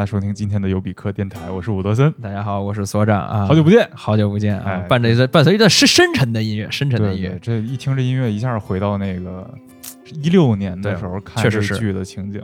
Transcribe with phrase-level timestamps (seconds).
[0.00, 2.10] 迎大家收听今天的尤比克电台，我是伍德森。
[2.22, 4.64] 大家好，我是所长啊，好久不见，好久不见啊！
[4.64, 9.46] 哎伴着一段伴随一段深深沉的音乐，深沉的音乐，这一听这音乐，一下回到那个
[10.22, 12.42] 一六年的时候看这剧的情景。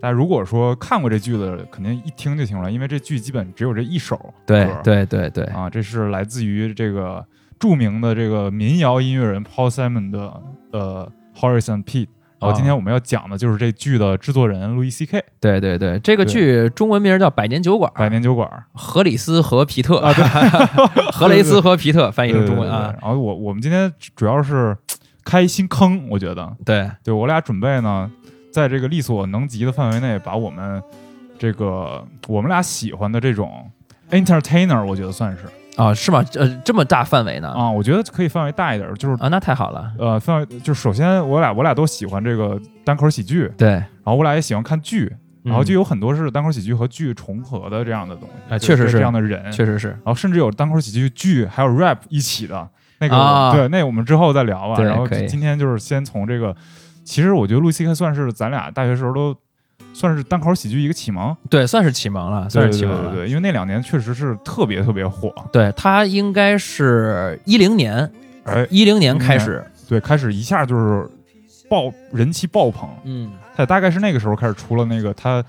[0.00, 7.22] 但如果说看过这剧的，肯定一听就听出来，因为这剧基本只有这一首对歌对对对，啊，这是来自于这个
[7.58, 12.08] 著名的这个民谣音乐人 Paul Simon 的呃 Horizon Pete。
[12.44, 20.24] 然后今天我们要讲的就是这剧的制作人路易 C K 对对对，这个剧中文名叫《百年酒馆》，百年酒馆荷里斯和皮特啊，对，
[21.10, 22.94] 荷雷斯和皮特翻译成中文啊。
[23.00, 24.76] 然后我我们今天主要是
[25.24, 26.90] 开新坑，我觉得，对。
[27.02, 28.10] 对我俩准备呢，
[28.52, 30.82] 在这个力所能及的范围内，把我们
[31.38, 33.70] 这个我们俩喜欢的这种
[34.10, 35.44] entertainer，我觉得算是
[35.76, 36.24] 啊，是吗？
[36.34, 37.48] 呃，这么大范围呢？
[37.48, 52.68] 啊，我觉得可以范围大一点，就是啊，那太好了，呃范围就是首先我俩我俩都喜欢这个单口喜剧，对，然后我俩也喜欢看剧，然后就嗯有很多是单口喜剧和剧重合的这样的东西，啊确实是这样的人，确实是，然后甚至有单口喜剧剧还有 rap 一起的
[53.00, 54.82] 那个，啊对，那我们之后再聊吧。
[54.82, 56.54] 然后今天就是先从这个，
[57.04, 59.34] 其实我觉得路易 C K 算是咱俩大学时候都
[59.94, 63.10] 算是单口喜剧一个启蒙，对，算是启蒙了，算是启蒙了。
[63.12, 68.10] 对对对，因为那两年确实是特别特别火，对他应该是一零年，
[68.42, 71.08] 哎，一零年开始，对，开始一下就是
[71.70, 75.42] 爆人气爆棚，嗯，他大概是那个时候开始出了那个他。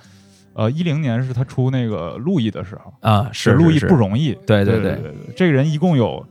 [0.58, 4.32] 呃，一零年是他出那个路易的时候，啊，是路易不容易。
[4.48, 4.80] 对对。
[4.80, 6.26] 对对对，这个人一共有，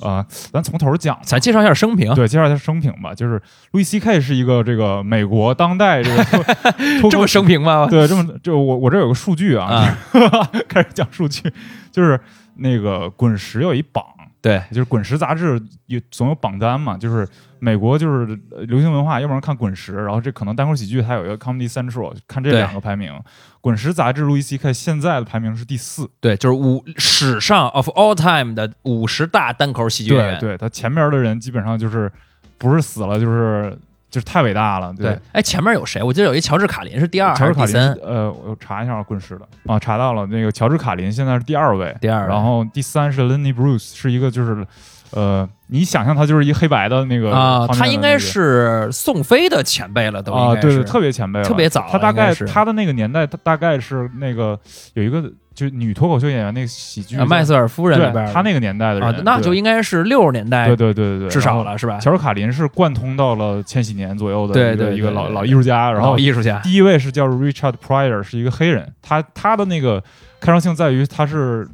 [0.00, 3.14] 呃，咱从头讲，咱介绍一下生平，对，介绍一下生平吧。
[3.14, 6.24] 就是路易 C K 是一个这个美国当代这个
[7.10, 7.86] 这么生平吗？
[7.88, 9.66] 对，这么就我我这有个数据啊，
[10.12, 11.42] 啊， 开始讲数据，
[11.90, 12.20] 就是
[12.56, 14.04] 那个滚石有一榜，
[14.40, 17.26] 对，就是滚石杂志有总有榜单嘛，就是
[17.58, 23.12] 美国就是呃流行文化，要不然看滚石，然后这可能单口喜剧它有一个 Comedy Central，看这两个排名。
[23.60, 30.38] 滚石杂志路易 C K 现在的排名是第四，对，就是五史上 of all time 的五十大单口喜剧演员。
[30.38, 32.12] 对对，他前面的人基本上就是
[32.58, 33.76] 不是死了就是
[34.16, 36.02] 就是太伟大了，对，哎，前面有谁？
[36.02, 39.46] 我记得有一乔治卡林是第二还乔治卡林是第三？，呃，我查一下滚石的。
[39.66, 42.28] 啊，查到了，那个乔治卡林现在是第二位，第二位。
[42.28, 44.66] 然后第三是 Lenny Bruce，是一个就是，
[45.10, 50.66] 呃，你想象他就是一黑白的那个啊，他应该是宋飞的前辈了，都应啊，该是。
[50.68, 54.58] 对对，特别前辈了，特别早他大概他的那个年代，他大概是那个
[54.94, 61.98] 有一个就是女脱口秀演员那个喜剧啊麦瑟尔夫人里边儿对他那个年代的人啊，，那就应该是六十年代对对对对对，至少了，是吧？
[61.98, 70.00] 乔治卡林是贯通到了千禧年左右的一个对对一个老老艺术家，然后艺术家，第一位是叫 Richard Pryor，是一个黑人，他他的那个
[70.38, 71.66] 开创性在于他是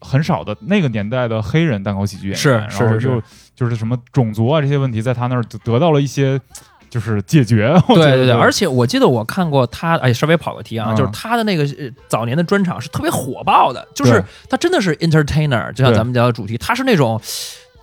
[0.00, 3.06] 很少的那个年代的黑人单口喜剧演员，是然后是是。
[3.08, 3.22] 就
[3.56, 6.40] 就是什么种族啊这些问题，在他那儿得得到了一些
[6.90, 7.72] 就是解决。
[7.88, 17.18] 对对对，而且我记得我看过他，哎，稍微跑个题啊，嗯就是他的那个呃早年的专场是特别火爆的，就是他真的是 entertainer，就像咱们讲的主题，他是那种。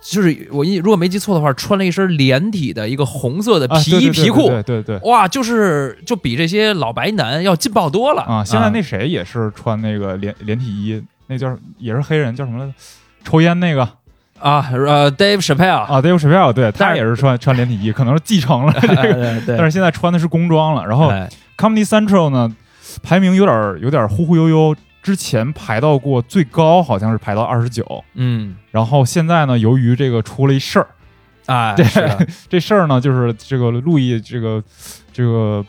[0.00, 8.42] 就是我一如果没记错的话，穿了一身连体的一个红色的啊皮对对对皮裤，对对对对哇，就是就比这些老白男要劲爆多了啊！
[8.44, 12.72] 现在那谁也是穿那个连连体衣，那叫也是黑人，叫什么来着？
[13.24, 13.86] 抽烟那个
[14.40, 20.86] 啊呃，Dave Chappelle，啊，Dave Chappelle，对他也是穿穿连体衣，可能是继承了 这个， 但是现在穿的是工装了。
[20.86, 21.28] 然后哎。
[21.58, 22.54] Comedy Central 呢，
[23.02, 30.86] 排名有点儿有点儿忽忽悠悠，之前排到过最高好像是排到二十九，嗯，然后现在呢，由于这个出了一事儿，
[31.46, 31.84] 哎，对
[32.48, 34.62] 这事儿呢就是这个路易这个
[35.12, 35.64] 这个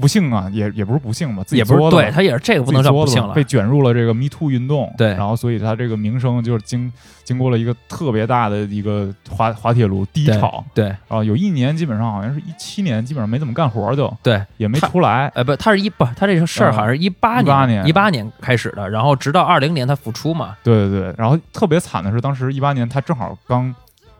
[0.00, 5.08] 不幸啊，也也不是不幸吧，自己也不是对他也是这个不能叫不幸了，被卷入了这个 Me Too 运动，对。
[5.08, 6.90] 然后所以他这个名声就是经
[7.22, 16.72] 经过了一个特别大的一个滑滑铁卢低潮，对然后有一年基本上好像是一七年，基本上没怎么干活就对，也没出来，呃，不，他是一不，他这个事儿嗯。
[16.72, 17.86] 好像是一八18年。
[17.86, 20.56] 一八年开始的，然后直到二零年他复出嘛。
[20.62, 23.74] 对对对，然后特别惨的是当时一八年他正好刚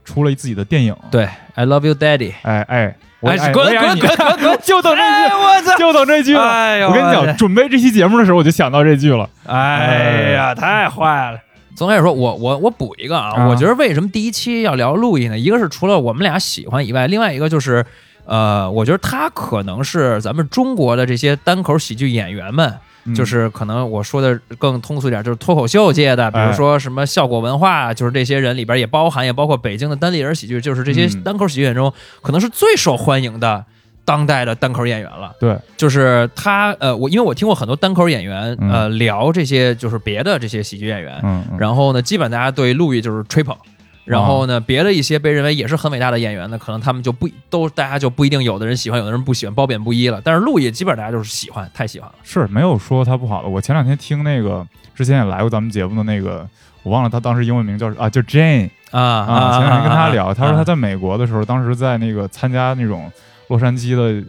[0.04, 2.32] 出了自己的电影，对，I love you, Daddy。
[2.42, 4.58] 哎哎，我也爱你滚滚滚！
[4.62, 5.76] 就等这哎，句，我操！
[5.78, 6.42] 就等这句了。
[6.42, 9.28] 哎呦，我跟你讲，准备这期节目的时候，我就想到这句了。
[9.46, 11.38] 哎呀，太坏了。
[11.76, 15.38] 总开始说，我我我补一个啊，啊我觉得为什么第一期要聊路易呢？
[15.38, 17.84] 一个是除了我们俩喜欢以外，另外一个就是，
[18.26, 22.74] 呃，我觉得他可能是咱们中国的这些单口喜剧演员们，
[23.10, 23.14] 嗯。
[23.14, 31.22] 就是可能我说的更通俗一点，就是脱口秀界的，比如哎说什么效果文化，就是这些人里边也包含，也包括北京的单立人喜剧，就是这些嗯。
[31.22, 31.92] 单口喜剧演员中
[32.22, 33.64] 可能是最受欢迎的
[34.04, 35.32] 当代的单口演员了。
[35.38, 38.70] 对，就是他，呃，我因为我听过很多单口演员，嗯。
[38.70, 41.22] 呃，聊这些就是别的这些喜剧演员，
[41.58, 43.56] 然后呢，基本大家对陆毅就是吹捧。
[44.04, 50.20] 然后呢，别的一些被认为也是很伟大的演员呢，可能他们就不都大家就不一定有的人喜欢，有的人不喜欢，褒贬不一了。
[50.24, 52.14] 但是路易基本上大家就是喜欢，太喜欢了。
[52.22, 53.48] 是没有说他不好的。
[53.48, 56.48] 我前两天听那个之前也来过咱们节目的那个，
[56.82, 59.58] 我忘了他当时英文名叫啊，叫 Jane 啊啊。
[59.58, 63.12] 前两天跟他聊，他说他在在美国的时候，当时在那个参加那种
[63.48, 64.26] 洛杉矶的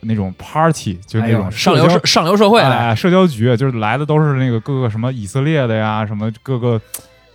[0.00, 6.80] 那种 party，就那种哎上流社上流社会来，哎，社交局就是来的都是那个各个什么以色列的呀，什么各个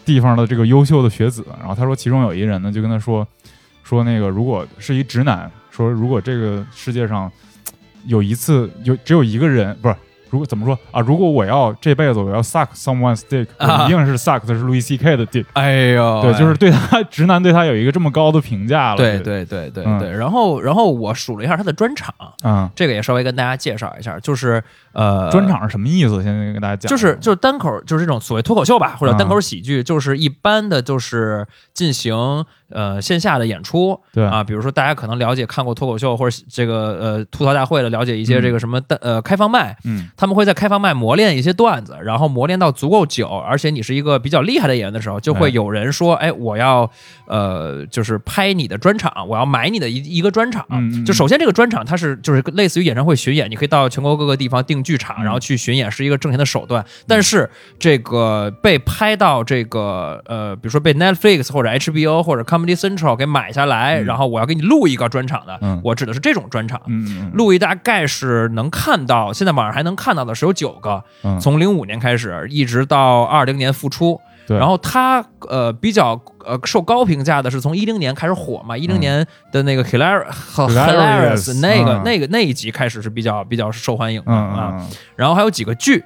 [0.09, 1.45] 地方的这个优秀的学子。
[1.59, 3.27] 然后他说，其中有一人呢，就跟他说
[3.83, 7.31] 说那个，如果是一直男，说如果这个世界上
[8.07, 9.95] 有一次有只有一个人，不是。
[10.29, 10.99] 如果怎么说啊？
[11.01, 13.47] 如果我要这辈子我要 suck someone's dick，、
[13.85, 15.45] 一定是 suck 的是路易 C K 的 dick。
[15.53, 18.97] 哎呦，对，就是对他直男对他有一个这么高的评价了。
[18.97, 20.11] 对对对对嗯对。
[20.11, 26.21] 然后然后我数了一下他的专场，嗯，这个也稍微跟大家介绍一下，就是呃，专场是什么意思？
[26.23, 46.91] 现在跟大家讲，就是就是单口，就是这种所谓脱口秀吧，或者嗯单口喜剧，就是一般的，就是进行呃线下的演出对啊，比如说大家可能了解看过脱口秀或者这个呃吐槽大会的，了解一些这个什么单呃开放麦，嗯他们会在开放麦磨练一些段子，然后磨练到足够久，而且你是一个比较厉害的演员的时候，就会哎有人说，哎，我要
[47.25, 50.65] 呃就是拍你的专场，我要买你的一一个专场。
[51.05, 55.23] 就首先这个专场它是就是类似于演唱会巡演，你可以到全国各个地方订剧场，嗯。
[55.23, 56.85] 然后去巡演，是一个挣钱的手段。
[57.07, 57.49] 但是
[57.79, 64.05] 这个被拍到这个呃，比如说被 Netflix 或者 HBO 或者 Comedy Central 给买下来，嗯。
[64.05, 65.79] 然后我要给你录一个专场的，嗯。
[65.81, 66.81] 我指的是这种专场。
[66.87, 74.19] 嗯嗯路易大概是能看到，现在网上还能看到的是有九个，嗯，从零五年开始一直到二零年复出。
[74.47, 74.57] 对。
[74.57, 84.73] 然后他呃比较呃受高评价的是从一零年开始火嘛，一零嗯年的那个 Hilar Hilarious，Hilarious 那个嗯那个那一集开始是比较比较受欢迎的嗯啊。
[84.79, 84.87] 嗯。
[85.15, 86.03] 然后还有几个剧，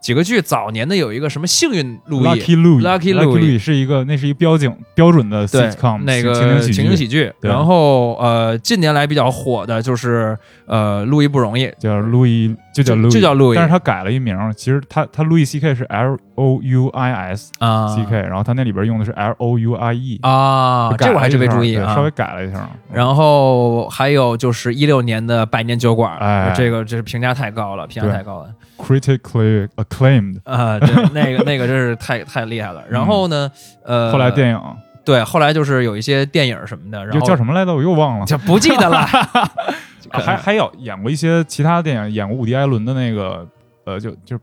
[0.00, 15.84] 几个剧早年的有一个什么幸运路易 Lucky Louie Lucky Louie Louie 是一个，那是一个标景标准的 sitcom 那个情景喜剧，然后呃近年来比较火的就是呃路易不容易，叫 Louis，就叫 Louis，就叫路易但是他改了一名，其实他他 Louis C K 是
[15.84, 22.68] L O U I S 啊 C K，然后他那里边用的是 L O U I E 啊，这我还真没注意啊，稍微改了一下。
[22.92, 26.52] 然后还有就是一六年的百年酒馆，哎。
[26.56, 30.78] 这个这是评价太高了，评价太高了 critically acclaimed，啊！
[30.78, 32.82] 对， 那个那个真是太太厉害了。
[32.88, 33.50] 然后呢，
[33.84, 34.60] 呃，嗯后来电影
[35.04, 37.74] 对，后来就是有一些电影什么的，然后叫什么来着？
[37.74, 38.26] 我又忘了。
[38.26, 38.98] 就不记得了。
[40.10, 43.46] 啊还还有演过一些其他电影，演过伍迪·艾伦的那个
[43.84, 44.38] 呃，就就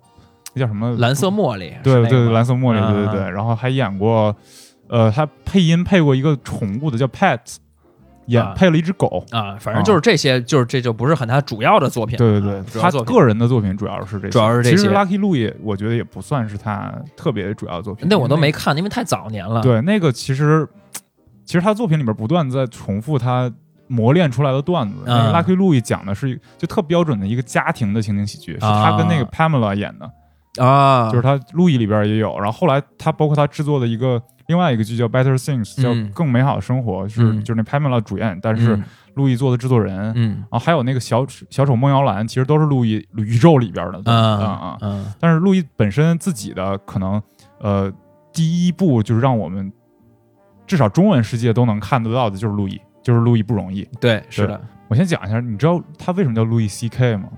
[0.53, 4.35] 那叫什么蓝色茉莉，对对蓝色茉莉，啊对对对，然后还演过，
[4.89, 7.39] 呃，他配音配过一个宠物的叫 Pet，
[8.25, 9.23] 演啊配了一只狗。
[9.31, 12.91] 啊，反正就是这些，就是这就不是很他主要的作品，对对对他。
[13.03, 19.61] 个人的作品主要是这些，主要是这其实 Lucky Louie 我觉得也不算是他特别主要的作品，那我都没看，因为太早年了。
[19.61, 20.67] 对那个其实
[21.43, 23.51] 其实他作品里面不断在重复他
[23.87, 24.95] 磨练出来的段子。
[25.05, 30.09] Lucky Louie 讲的是就特标准的一个家庭的情景喜剧，是他跟那个啊 Pamela 演的。
[30.59, 37.43] 啊，就是他路易里边也有，然后后来他包括他制作的一个另外一个剧叫《Better Things》，叫嗯《更美好的生活》，是嗯。
[37.43, 38.83] 就是那 Pamela 主演，但是嗯。
[39.15, 40.29] 路易做的制作人，嗯。
[40.29, 45.15] 然嗯后还有那个小小丑梦摇篮，其实都是路易宇宙里边的，啊啊。
[45.19, 47.21] 但是路易本身自己的可能
[47.59, 47.91] 呃
[48.31, 49.71] 第一部就是让我们
[50.65, 53.87] 至少中文世界都能看得到的就是路易，就是路易不容易。
[53.99, 57.29] 对，是的，我先讲一下，你知道他为什么叫路易 C K 吗？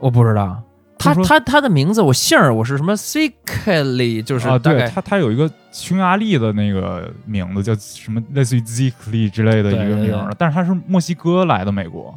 [0.00, 0.60] 我不知道。
[1.00, 12.14] 他他他的名字，我姓儿我是什么 C Kelly，就是啊，对他，他有一个匈牙利的那个名字，叫什么类似于 Zikli 之类的一个名儿，但是他是墨西哥来的美国，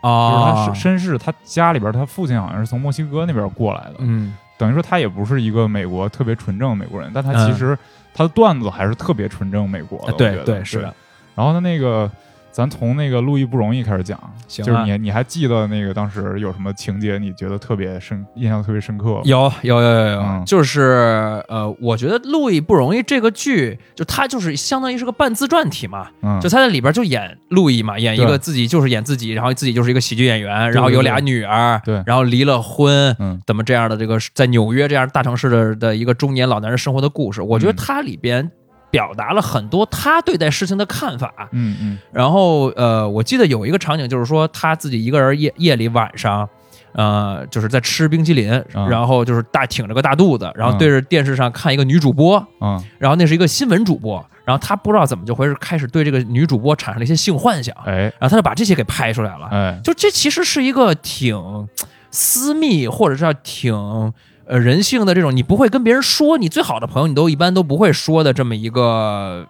[0.00, 7.78] 啊就是啊他身身世，他家里边他父亲好像是从墨西哥那边过来的，嗯等于说他也不是一个美国特别纯正的美国人，但他嗯其实
[8.14, 10.94] 他的段子还是特别纯正美国的，啊对对是的。
[11.34, 12.10] 然后他那个。
[12.52, 14.66] 咱从那个路易不容易开始讲，行啊。
[14.66, 19.22] 就是你你还记得那个当时有什么情节你觉得特别深、印象特别深刻吗？
[19.24, 20.44] 有有有有有，嗯。
[20.44, 28.26] 就是呃，我觉得《路易不容易》这个剧，就它就是相当于是个半自传体嘛，嗯，就他在里边就演路易嘛，演一对。
[28.26, 32.02] 个自己就是演自己，然后自己就是一个喜剧演员，然后有俩女儿，对。
[32.04, 33.40] 然后离了婚，嗯。
[33.46, 37.76] 怎么这样的这个在纽约这样大城市的的一个中年老男人生活的故事，我觉得嗯。
[37.76, 38.50] 它里边
[38.92, 41.98] 表达了很多他对待事情的看法，嗯嗯。
[42.12, 46.46] 然后呃，我记得有一个场景，就是说他自己一个人夜夜里晚上，
[46.92, 58.12] 呃，就是在吃冰淇淋，嗯然后就是大挺着个大肚子，然后嗯对着电视上看一个女主播，嗯，然后那是一个新闻主播，然后他不知道怎么就回事，开始对这个女主播产生了一些性幻想，哎。
[58.18, 59.48] 然后他就把这些给拍出来了。
[59.50, 61.66] 哎，就这其实是一个挺
[62.10, 64.12] 私密，或者是要挺
[64.52, 69.46] 呃人性的这种，你不会跟别人说，你最好的朋友你都一般都不会说的这么一个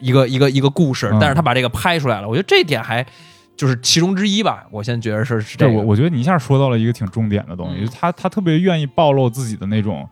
[0.00, 3.06] 一个一个一个故事，嗯但是他把这个拍出来了，我觉得这一点还
[3.56, 4.66] 就是其中之一吧。
[4.72, 10.08] 我现在觉得是是这我我觉得你一下说到了一个挺重点的东西，嗯他他特别愿意暴露自己的那种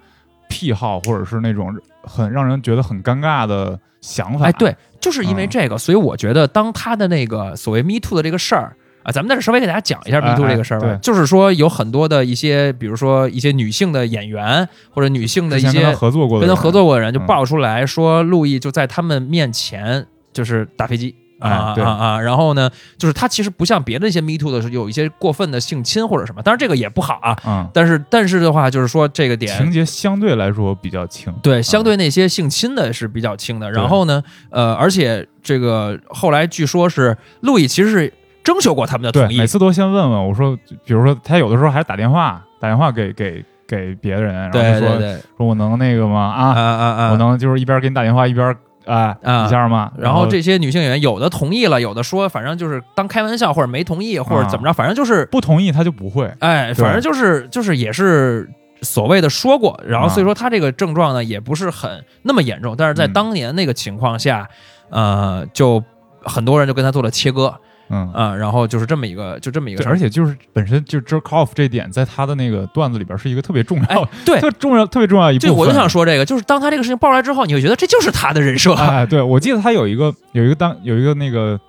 [0.48, 4.46] 癖好，或者是那种很让人觉得很尴尬的想法。
[4.46, 8.76] 哎，对，就是因为嗯这个，所以我觉得当他的那个所谓 Me Too 的这个事儿。
[9.02, 21.14] 啊，咱们在这稍微给大家讲一下 Me Too 哎这个事儿吧，对就是说有很多的一些，比如说一些女性的演员或者女性的一些跟他合作过的人，跟他合作过的人就嗯爆出来说，路易就在他们面前就是打飞机。
[21.42, 22.20] 啊啊啊！
[22.20, 27.36] 然后呢，就是他其实不像别的一些 Me Too 的是有一些过分的性侵或者什么，当然这个也不好啊。
[27.44, 31.34] 嗯，但是但是的话，就是说这个点情节相对来说比较轻。
[31.42, 33.66] 对，相对那些性侵的是比较轻的。
[33.72, 44.98] 对然后呢，呃，而且这个后来据说是路易其实是征求过他们的，同意每，次都先问问我说，比如说他有的时候还是打电话打电话给给给别人，然后说
[45.36, 46.20] 说我能那个吗？
[46.20, 47.10] 啊，啊啊啊！
[47.12, 49.92] 我能就是一边给你打电话一边啊啊一下吗？
[49.96, 56.30] 然后这些女性演员有的同意了，有的说反正就是当开玩笑，或者没同意，或者怎么着，反正就是不同意他就不会。
[56.40, 58.50] 哎，反正就是就是也是
[58.82, 64.48] 所谓的说过，然后啊所以说他这个症状呢也不是很那么严重，但是在嗯当年那个情况下，
[64.90, 65.82] 呃，就
[66.24, 67.54] 很多人就跟他做了切割
[67.92, 74.40] 嗯，啊、然后就是这么一个就这么一个，事儿，而且就是本身就 jerk off 这点，在他的那个段子里边是一个特别重哎要、对。
[74.40, 75.54] 特重要、特别重要一部分。
[75.54, 81.60] 对，我就想说这个，就是当他这个事情爆出来之后，你会觉得这就是他的人设， 哎，对，我记得他有一个有一个单有一个那个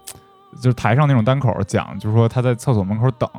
[0.62, 3.30] 就是台上那种单口讲，就是说他在厕所门口等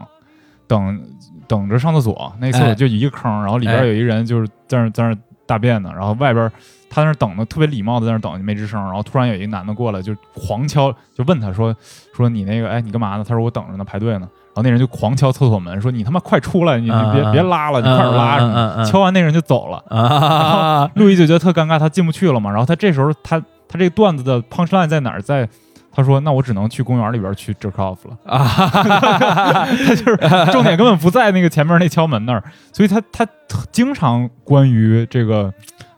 [0.66, 1.00] 等
[1.48, 2.74] 等着上厕所，那厕所哎。
[2.74, 3.86] 就一个坑，然后里边哎。
[3.86, 6.50] 有一人就是在那在那大便呢，然后外边
[6.94, 11.74] 他在那等的特别礼貌的在那等没吱声，然后突然有一个男的过来就狂敲，就问他说
[12.14, 13.24] 说你那个哎你干嘛呢？
[13.26, 22.48] 他说我等着呢排队呢，然后那人就狂敲厕所门说你他妈快出来，你你别啊别拉了，你快点拉敲完那人就走了，然后，路易就觉得特尴尬，他进不去了嘛。
[22.48, 25.20] 然后他这时候他他这个段子的 punch line 在哪儿？
[25.20, 25.48] 在
[25.92, 28.16] 他说那我只能去公园里边去 jerk off 了。
[28.24, 30.16] 啊， 他就是
[30.52, 33.26] 重点根本不在那个前面那敲门那儿，所以他他
[33.72, 35.52] 经常关于这个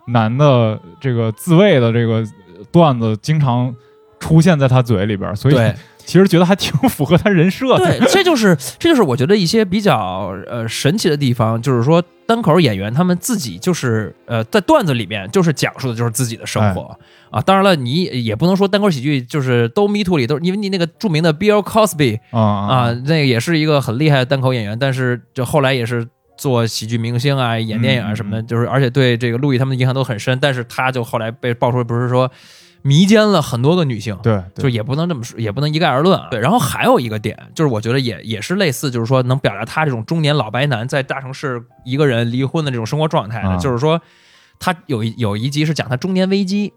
[0.06, 2.24] 男的这个自慰的这个
[2.70, 3.74] 段子经常
[4.18, 5.74] 出现在他嘴里边，所以对。
[6.06, 7.84] 其实觉得还挺符合他人设的。
[7.84, 16.96] 对，这就是 这就是我觉得一些比较呃神奇的地方，就是说单口演员他们自己就是呃在段子里面就是讲述的就是自己的生活、
[17.28, 17.40] 啊。
[17.40, 26.06] 当然了，你也不能说单口喜剧就是都 Me Too 里都，因为你那个著名的 Bill Cosby 啊啊，那个也是一个很厉害的单口演员，但是就后来也是。
[26.36, 32.30] 做喜剧明星啊，演电影啊什么的，就是而且对这个路易他们的印象都很深，但是他就后来被爆出，不是说
[32.82, 36.28] 迷奸了很多个女性，对，对就也不能这么说，也不能一概而论啊。
[36.30, 44.00] 对，然后还有一个点，就是我觉得也也是类似，就是说能表达他这种中年老白男在大城市一个人离婚的这种生活状态的，啊就是说
[44.58, 46.72] 他有一有一集是讲他中年危机。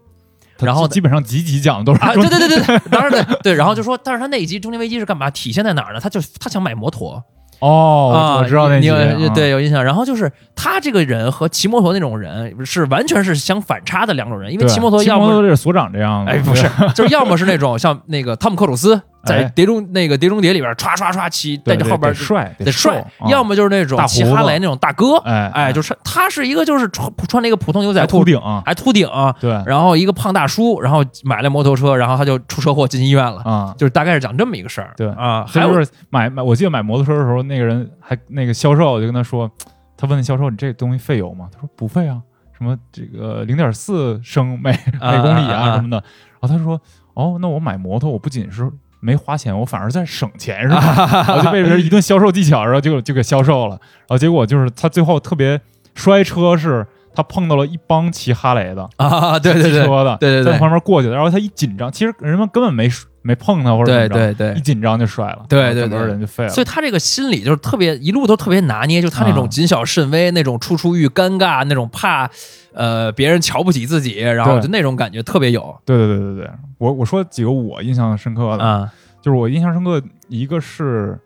[0.58, 5.30] 然后基本上集集讲的都是啊，对对对对对， 当然对对，然后就说，但是他那一集中年危机是干嘛？
[5.30, 6.00] 体现在哪儿呢？
[6.00, 7.24] 他就他想买摩托
[7.60, 8.90] 哦，啊，我知道那你集
[9.34, 9.84] 对有印象。
[9.84, 28.38] 然后就是他这个人和骑摩托那种人是完全是相反差的两种人，因为骑摩托要么骑摩托是所长这样的，哎，不是，就是要么是那种像那个汤姆克鲁斯在哎《碟中》那个《碟中谍》里边唰唰唰骑，对对带着后边得帅得帅要么就是那种骑哈雷那种大哥，哎哎，就是他是一个就是穿穿了一个普通牛仔裤还秃，顶。
[28.38, 29.08] 啊，还秃顶，
[29.40, 29.50] 对。
[29.66, 33.74] 然后一个胖大叔，然后买了摩托车，然后他就出车祸进医院了，啊。
[33.76, 34.92] 就是大概是讲这么一个事儿。
[34.96, 35.08] 对。
[35.10, 39.50] 啊，还有就是买买，我记得买摩托车的时候，那个人还那个销售就跟他说，
[39.96, 41.48] 他问那销售你这东西费油吗？
[41.52, 42.22] 他说不费啊，
[42.56, 45.76] 什么这个零点四升每啊每公里啊。
[45.76, 46.02] 什么的。
[46.40, 46.80] 然后他说
[47.14, 51.24] 哦，那我买摩托，我不仅是没花钱，我反而在省钱是吧？
[51.26, 53.78] 然后就被人一顿销售技巧，然后就就给销售了。
[54.00, 55.60] 然后结果就是他最后特别
[55.94, 56.86] 摔车是。
[57.12, 62.88] 他碰到了一帮骑哈雷的，啊，对对对骑车的，对对对在旁边过去的，然后他一紧张，其实人们根本没
[63.22, 64.60] 没碰他或者对怎么着对对一。
[64.62, 66.50] 紧张就摔了，对对对人就废了。
[66.50, 72.30] 所以他这个心理就是特别一路都特别拿捏，就他那种啊谨小慎微，那种处处遇尴尬，那种怕
[72.72, 81.18] 呃别人瞧不起自己，然后就那种感觉特别有对对对对对，我我说几个我印象深刻的，啊就是我印象深刻，一个是，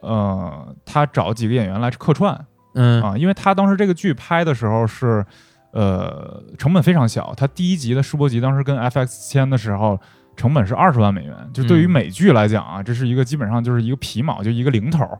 [0.00, 2.38] 呃，他找几个演员来客串
[2.74, 5.24] 嗯啊，因为他当时这个剧拍的时候是，
[5.72, 9.98] 呃，成本非常小，他第一集的试播集当时跟 FX 签的时候。
[10.36, 15.18] 成本是二十万美元，就对于嗯美剧来讲啊，这是一个基本上就是一个皮毛，就一个零头儿。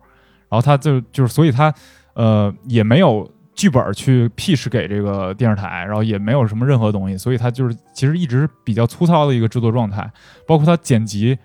[0.48, 1.72] 然后他就就是，所以他
[2.14, 10.08] 呃也没有剧本去 pitch 给这个电视台，然后也没有什么任何东西，所以他就是其实一直比较粗糙的一个制作状态。
[10.46, 11.36] 包括他剪辑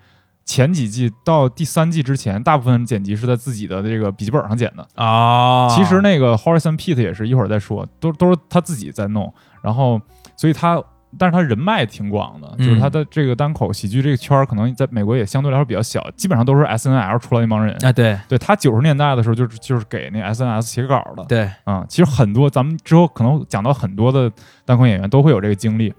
[0.44, 4.86] 前几季到第三季之前，大部分剪辑是在自己的这个笔记本上剪的。
[4.94, 9.32] 啊，其实那个 and Pete 也是一会儿再说，都都是他自己在弄。
[9.62, 10.00] 然后，
[10.36, 10.82] 所以他
[11.18, 17.74] 但是他人脉挺广的，嗯就是他的这个单口喜剧这个圈儿，可能在美国也相对来说比较小，基本上都是 S N L 出来那帮人。
[17.84, 21.24] 啊，对对他九十年代的时候，就是就是给那 S N S 写稿的。
[21.24, 24.30] 对，啊、其实很多咱们之后可能讲到很多的
[24.64, 25.92] 单口演员都会有这个经历，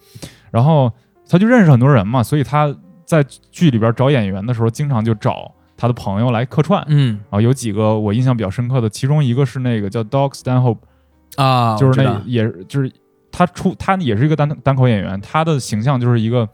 [0.49, 0.91] 然后
[1.29, 2.73] 他就认识很多人嘛，所以他
[3.05, 6.81] 在剧里边找演员的时候，经常就找他的朋友来客串。
[6.87, 10.77] 嗯啊，有几个我印象比较深刻的，其中一个是那个叫 Dog Stanhope，
[11.35, 12.91] 啊，就是那也就是
[13.31, 16.47] 他出他也是一个单单口演员，他的形象就是一个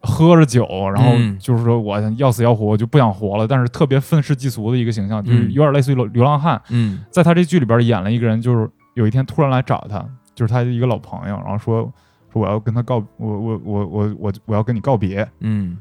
[0.00, 1.38] 喝着酒，然后嗯。
[1.38, 5.52] 就是说我要死要活，我就不想活了，但是特别愤世嫉俗的一个形象，就是嗯。
[5.52, 6.60] 有点类似于流流浪汉。
[6.70, 7.04] 嗯。
[7.10, 9.98] 在他这剧里边演了一个人，就是有一天突然来找他，
[10.34, 11.92] 就是他的一个老朋友，然后说
[12.32, 15.78] 说我要跟他告，我我我我我我要跟你告别，嗯。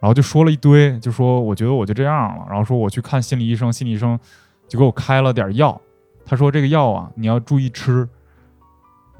[0.00, 4.18] 然后就说了一堆，就说我觉得我就这样了，然后说我去看心理医生，心理医生
[4.66, 5.78] 就给我开了点药，
[6.24, 8.08] 他说这个药啊你要注意吃，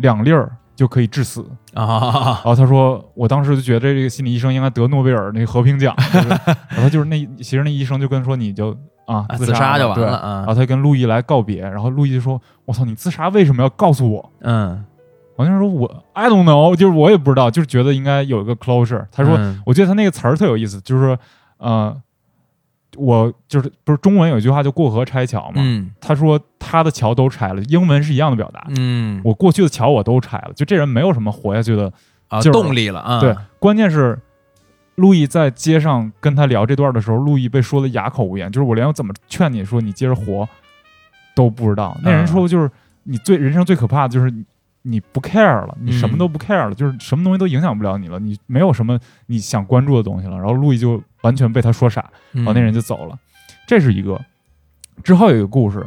[0.01, 1.45] 两粒儿就可以致死。
[1.75, 6.29] 啊然后他说，我当时就觉得这个心理医生应该得诺贝尔那个和平奖，就是
[6.71, 8.71] 然后他就是那其实那医生就跟说你就
[9.07, 14.85] 啊啊自自杀就完了啊然后他跟路易来告别，然后路易就说：“我操，你自杀为什么要告诉我嗯，？”
[15.37, 21.19] 王先生说：“我 I don't know，就是我也不知道，就是觉得应该有一个 closure。”他说：“嗯我觉得他那个词儿特有意思，就是说，
[21.59, 21.97] 呃，
[22.97, 25.55] 我就是不是中文有一句话叫过河拆桥嘛？
[25.57, 28.67] 嗯他说他的桥都拆了，英文是一样的表达。
[28.77, 31.93] 嗯我过去的桥我都拆了，就这人没有什么活下去的。
[32.29, 34.17] 啊动力了啊，对，关键是
[34.95, 40.49] 路易在街上跟他聊这段的时候，路易被说的哑口无言，就是我连我怎么劝你说你接着活
[41.35, 41.99] 都不知道。
[42.05, 42.71] 那人说就是
[43.03, 44.45] 你最人生最可怕的就是你
[44.83, 50.37] 你不 care 了，你什么都不 care 了，就是什么东西都影响不了你了，你没有什么你想关注的东西了。
[50.37, 53.19] 然后路易就完全被他说傻，嗯，然后那人就走了。
[53.67, 54.21] 这是一个。
[55.03, 55.83] 之后有一个故事，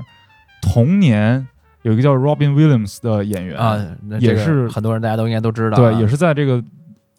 [0.62, 1.48] 同年
[1.84, 3.78] 有一个叫 Robin Williams 的演员啊，
[4.20, 6.64] 也是很多人大家都应该都知道啊，对，也是在这个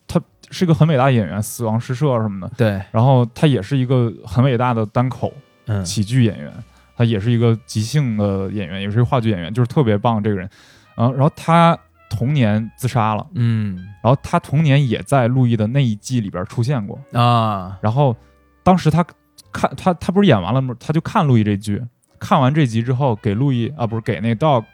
[0.09, 2.53] 他是一个很伟大的演员，死亡诗社什么的。
[2.57, 5.33] 对，然后他也是一个很伟大的单口
[5.67, 6.53] 嗯喜剧演员，
[6.97, 10.51] 他也是一个即兴的演员，也是一个话剧演员，就是特别棒这个人。
[10.97, 11.79] 然后他
[12.17, 13.77] 同年自杀了，嗯。
[14.03, 16.99] 然后他童年也在路易的那一季里边出现过。
[17.13, 18.17] 啊，然后
[18.63, 19.05] 当时他
[19.51, 20.75] 看他他不是演完了吗？
[20.79, 21.83] 他就看路易这剧，
[22.21, 24.65] 看完这集之后给路易啊不是给那个 dog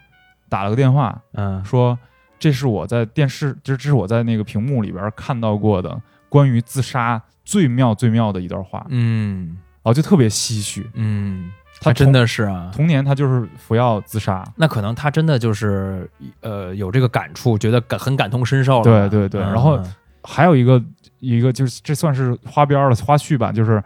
[0.49, 1.63] 打了个电话，嗯。
[1.65, 1.97] 说
[2.37, 5.99] 这是我在电视，就是这是我在那个屏幕里边看到过的
[6.29, 9.57] 关于自杀最妙最妙的一段话，嗯。
[9.83, 10.87] 然后就特别唏嘘。
[10.93, 16.09] 嗯，他真的是啊，童年他就是服药自杀，那可能他真的就是
[16.41, 18.83] 呃有这个感触，觉得感很感同身受了。
[18.83, 19.81] 对对对嗯然后
[20.23, 20.81] 还有一个
[21.19, 23.83] 一个就是这算是花边儿了花絮吧，就是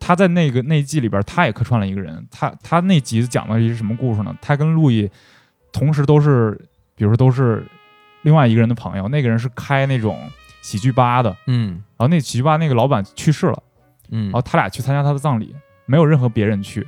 [0.00, 4.34] 他在那个那一季里边，他也客串了一个人，他他那集讲的是什么故事呢？
[4.40, 5.10] 他跟路易
[5.70, 6.58] 同时都是，
[6.94, 7.62] 比如说都是
[8.22, 10.18] 另外一个人的朋友，那个人是开那种
[10.62, 11.82] 喜剧吧的，嗯。
[11.98, 13.62] 然后那喜剧吧那个老板去世了，
[14.10, 14.24] 嗯。
[14.24, 16.86] 然后他俩去参加他的葬礼，没有任何别人去，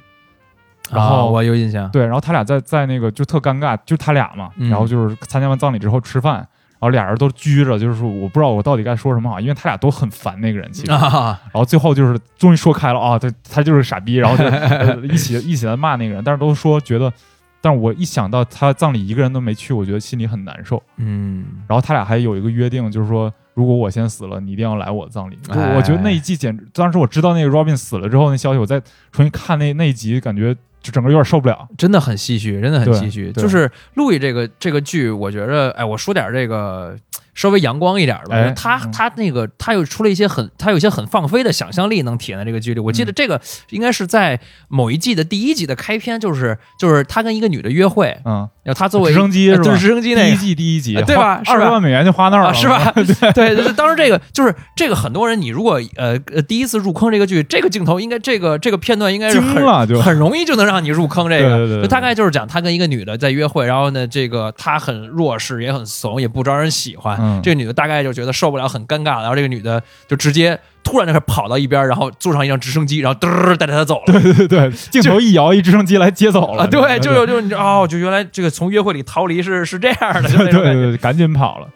[0.92, 17.12] 然啊后我有印象，对，然后他俩在在那个就特尴尬，就他俩嘛，嗯然后就是参加完葬礼之后吃饭，然后俩人都拘着，就是说我不知道我到底该说什么好，因为他俩都很烦那个人，其实，然啊， 后最后就是终于说开了啊，他他就是傻逼，然后就、呃一起一起来骂那个人，但是都说觉得，
[17.60, 20.82] 但是我一想到他葬礼一个人都没去，我觉得心里很难受。
[20.96, 25.38] 嗯然后他俩还有一个约定，就是说如果我先死了，你一定要来我葬礼。
[25.76, 28.80] 我觉得那一季简直，当时我知道那个 Robin 死了之后那消息，我再
[29.12, 31.68] 重新看那那一集，感觉就整个有点受不了。
[31.76, 33.32] 真的很唏嘘，真的很唏嘘。
[33.32, 36.96] 就是路易这个这个剧，我觉着，哎，我说点这个
[37.40, 38.36] 稍微阳光一点的吧。
[38.36, 42.80] 哎他嗯他那个他又出了一些很，他有一些很放飞的想象力，能体现在这个剧里。
[42.80, 49.62] 我嗯记得这个应该是在某一季的第一集的开篇，就是就是他跟一个女的约会，嗯，然后他作为直升机是吧？
[49.62, 50.40] 呃就是直升机那第一个。
[50.40, 52.92] 季第一集，呃对吧二十万美元就花那儿了，啊，是吧？
[53.34, 61.48] 对，对，当时这个就是这个，很多人你如果呃呃第一次入坑这个剧，这个镜头应该这个这个片段应该是很很容易就能让你入坑这个。
[61.48, 67.16] 对对对对就大概就是讲他跟一个女的在约会，然后呢，这个他很弱势，也很怂，也不招人喜欢。
[67.20, 74.12] 嗯这个女的大概就觉得受不了，很尴尬，然后这个女的就直接突然就是跑到一边，然后坐上一辆直升机，然后嘚儿带着她走了。
[74.12, 80.74] 对对对， 镜头一摇，一直升机来接走了啊，对，就有就你哦，就原来这个从约会里逃离是是这样的，对对。
[80.74, 81.68] 对，赶紧跑了。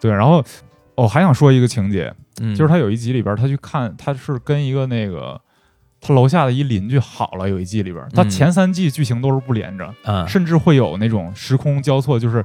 [0.00, 0.44] 对，然后
[0.94, 5.40] 我还想说一个情节，嗯，就是他有一集里边，他去看，他是跟一个那个
[6.00, 7.48] 他楼下的一邻居好了。
[7.48, 12.44] 有一季里边，他嗯前三季剧情都是不连着，嗯甚至会有那种时空交错，就是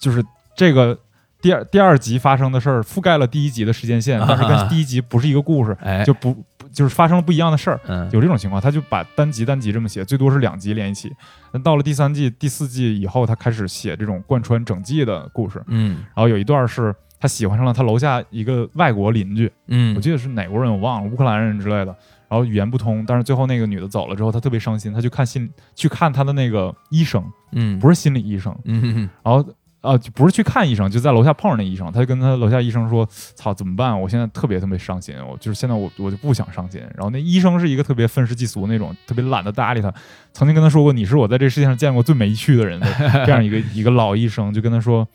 [0.00, 0.24] 就是
[0.56, 0.98] 这个
[1.42, 7.80] 第二第二集发生的事儿覆盖了第一集的时间线，但是跟第一集不是一个故事，哎，就不不就是发生了不一样的事儿。
[7.88, 8.08] 嗯。
[8.12, 11.12] 有这种情况，他就把单集单集这么写，最多是两集连一起。
[11.52, 15.60] 那到了第三季、第四季以后，他开始写这种贯穿整季的故事。
[15.66, 16.04] 嗯。
[16.14, 21.94] 然后有一段是他喜欢上了他楼下一个外国邻居，嗯，我记得是哪国人我忘了，乌克兰人之类的。
[22.28, 29.44] 然后语言不通，但是最后那个女的走了之后，他特别伤心，他去看心去看他的那个医生，嗯，不是心理医生，嗯，然后
[29.82, 34.00] 啊，就不是去看医生，就在楼下碰上那医生，他就跟他楼下医生说：“操，怎么办？
[34.00, 39.92] 我现在特别特别伤心，我就是现在我我就不想伤心。”然后那医生是一个特别愤世嫉俗那种，特别懒得搭理他。
[40.32, 42.80] 曾经跟他说过：“你是我在这世界上见过最没趣的人。
[43.26, 45.06] ”这样一个一个老医生就跟他说，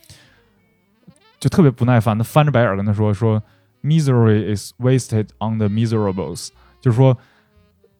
[1.39, 3.41] 就特别不耐烦的翻着白眼跟他说：“说
[3.82, 6.49] misery is wasted on the miserables，
[6.82, 7.17] 就是说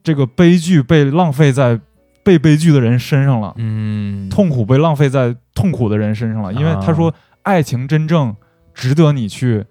[0.02, 1.80] 这个悲剧被浪费在
[2.28, 8.36] 被悲剧的人身上了。”嗯，痛苦被浪费在痛苦的人身上了，因为他说，爱情真正
[8.74, 9.64] 值得你去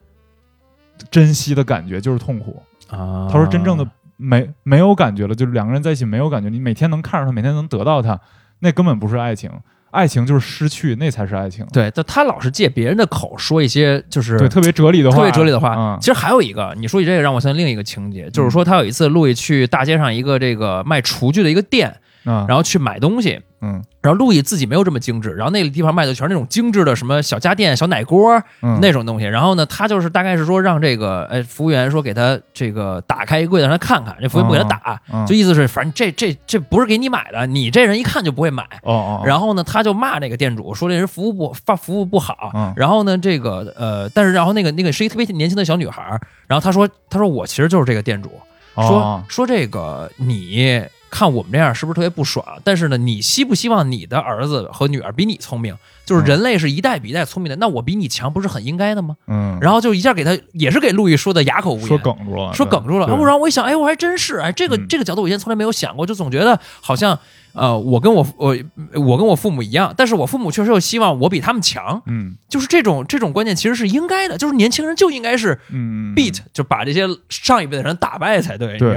[1.12, 2.64] 珍惜的感觉就是痛苦。
[2.90, 8.20] 啊，他说，真正的没没有感觉了，就是两个人在一起没有感觉，你每天能看着他，每天能得到他，
[8.62, 9.52] 那根本不是爱情，
[9.92, 11.66] 爱情就是失去，那才是爱情。
[11.72, 15.76] 对，但他老是借别人的口说一些就是对，特别哲理的话，特别哲理的话。
[15.76, 23.84] 嗯其实还有一个，你说起这个，让我想起另一个情节，就是说他有一次路易去大街上一个这个卖厨具的一个店，啊，然后去买东西，嗯。
[24.02, 28.80] 然后路易自己没有这么精致，然后那个地方卖的全是那种精致的什么小家电、小奶锅嗯。
[28.82, 29.26] 那种东西。
[29.26, 38.64] 然后呢，他就是大概是说让这个哎服务员说给他这个打开一柜子让他看看，这服务员不给他打，嗯就意思是反正这这这不是给你买的，你这人一看就不会买。
[38.84, 42.52] 哦哦，然后呢，他就骂那个店主，说这人服务不发服务不好。
[42.54, 42.74] 嗯。
[42.78, 48.32] 然后呢，这个呃，但是然后那个那个是一个特别年轻的小女孩儿，然后她说，她说我其实就是这个店主，
[48.76, 49.24] 说哦。
[49.28, 52.46] 说这个你看我们这样是不是特别不爽？
[52.64, 55.76] 但是呢，你希不希望你的儿子和女儿比你聪明？
[56.06, 59.18] 就是人类是一代比一代聪明的，那我比你强不是很应该的吗？
[59.28, 63.06] 嗯，然后就一下给他也是给路易说的哑口无言，说梗住了，说梗住了。
[63.06, 67.20] 对然后我一想，哎，我还真是，哎，这个、嗯这个角度我以前从来没有想过，就总觉得好像，
[67.58, 68.56] 呃，我跟我我
[68.94, 78.96] 我跟我父母一样，但是我父母确实又希望我比他们强，嗯就是这种这种观念其实是应该的，就是年轻人就应该是嗯 beat，、就把这些上一辈的人打败才对，对？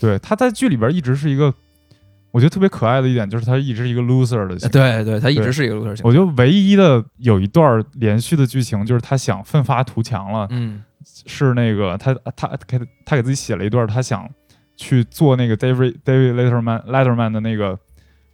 [0.00, 1.52] 对，他在剧里边一直是一个，
[2.30, 4.70] 我觉得特别可爱的一点就是他一直是一个 loser 的形象。
[4.70, 6.02] 对对，他一直是一个 loser 型。
[6.04, 10.82] 我觉得唯一的有一段连续的剧情就是他想奋发图强了，嗯
[11.26, 14.28] 是那个他他给他给自己写了一段，他想
[14.76, 17.78] 去做那个 David David Letterman Letterman 的那个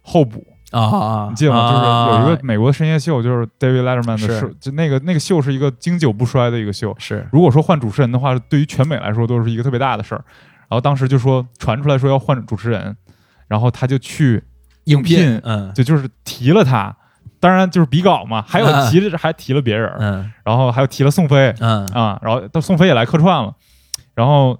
[0.01, 1.71] 候补，啊啊，你记得吗？
[1.71, 4.39] 就是有一啊个美国的深夜秀，就是 David Letterman 的是。
[4.39, 6.95] 秀，就那个那个秀是一个经久不衰的一个秀。
[6.99, 7.27] 是。
[7.31, 10.23] 如果说换主持人的话，对于全美来说都是一个特别大的事儿。
[10.69, 12.95] 然后当时就说传出来说要换主持人，
[13.47, 14.41] 然后他就去
[14.85, 15.73] 应聘，嗯。
[15.73, 16.95] 就就是提了他，
[17.39, 20.31] 当然就是比稿嘛，还有啊提了还提了别人， 嗯。
[20.45, 21.53] 然后还有提了宋飞。
[21.59, 21.85] 嗯。
[21.87, 23.53] 啊，然后到宋飞也来客串了，
[24.15, 24.57] 然后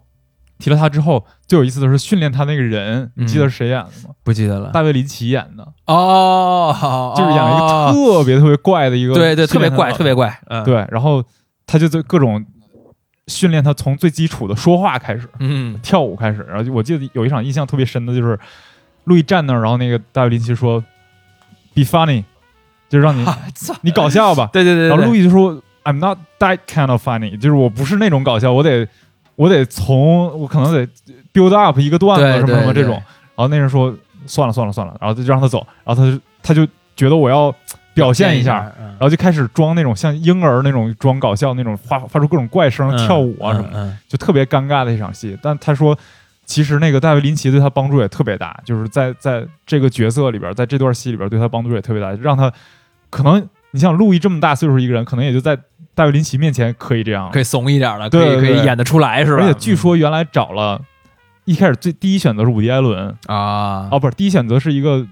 [0.61, 4.13] 提了他之后，最有意思的是训练他那个人，你记得是谁演的吗？
[4.23, 4.69] 不记得了。
[4.71, 10.63] 大卫林奇演的，哦， 就是演了一个特别特别怪的一个，对对特别怪特别别怪，嗯。
[10.63, 11.23] 对，然后
[11.65, 12.45] 他就在各种
[13.27, 15.79] 训练他从最基础的说话开始，嗯。
[15.81, 18.39] 跳舞开始，然后我记得有一场印象特别深的就是
[19.05, 20.79] 路易站那儿，然后那个大卫林奇说
[21.73, 22.23] “be funny”，
[22.87, 28.87] 就是让你操，你搞笑吧，对对对，然后路易易就说 “I'm not that kind of funny”，就是我不是那种搞笑，我得
[29.41, 30.87] 我得从我可能得
[31.33, 33.91] build up 一个段子什么什么这种，然后那人说
[34.27, 37.51] 算了算了算了，然后就让他走，然后他就他就觉得我要
[37.95, 45.35] 表现一下。，嗯然后就开始装那种像婴儿那种装搞笑那种发发出各种怪声、跳舞啊什么就特别尴尬的一场戏。
[45.41, 45.97] 但他说，
[46.45, 52.53] 其实那个戴维林奇对他帮助也特别大，就是在在这个角色里边，在这段戏里边对他帮助也特别大，让他
[53.09, 55.57] 可能你像路易这么大岁数一个人，可能也就在
[55.93, 57.29] 大卫林奇面前可以这样。
[57.31, 59.43] 可以怂一点了，可以可以演得出来是吧？
[59.43, 60.81] 而且据说原来找了，
[61.45, 63.87] 一开始最第一选择是伍迪·艾伦，啊。
[63.91, 65.05] 哦，不是，第一选择是一个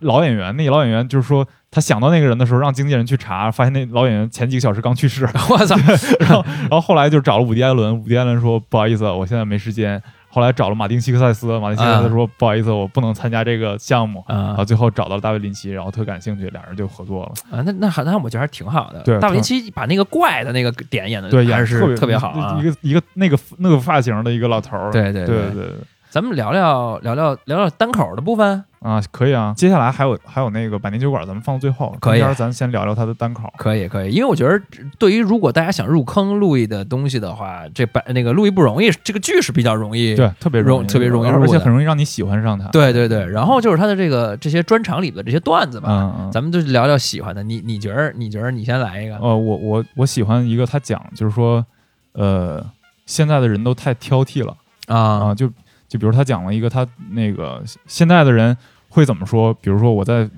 [0.00, 5.76] 老演员，那个老演员就是说他想到那个人的时候，让经纪人去查，发现那老演员前几个小时刚去世， 我操，
[6.20, 10.02] 然后然后后来就找了伍迪·艾伦，伍迪·艾伦说不好意思，我现在没时间。
[10.34, 14.24] 后来找了马丁·西克塞斯，马丁·西克塞斯说、不好意思，我不能参加这个项目。
[14.28, 17.56] 然啊后最后找到了大卫·林奇，然后特感兴趣，俩人就合作了。
[17.56, 19.00] 啊，那那好那我觉得还挺好的。
[19.04, 22.68] 对大卫林奇把那个怪的那个点演的对，还是演得特别特别好啊一。
[22.68, 24.90] 个一个那个那个发型的一个老头儿。
[24.90, 25.70] 对对对对
[26.14, 29.52] 咱们聊聊聊聊聊聊单口的部分，啊，可以啊。
[29.56, 31.92] 接下来还有还有那个百年酒馆，咱们放最后。
[32.00, 33.52] 可以中间咱先聊聊他的单口。
[33.56, 34.62] 可以可以，因为我觉得
[34.96, 40.14] 对于如果大家想入坑路易的东西的话，这百那个路易不容易，这个剧是比较容易。
[40.14, 42.68] 对，特别易，容特别容易而且很容易让你喜欢上他。
[42.68, 46.30] 对对对，然后就是他的这个这些专场里的这些段子吧，嗯嗯。
[46.30, 47.42] 咱们就聊聊喜欢的。
[47.42, 51.66] 你你觉得你觉得你先来一个呃，我我我喜欢一个他讲，就是说，
[52.12, 52.64] 呃，
[53.04, 55.50] 现在的人都太挑剔了啊、啊就
[55.94, 58.56] 就比如他讲了一个他那个现在的人
[58.88, 59.54] 会怎么说？
[59.54, 60.28] 比如说我在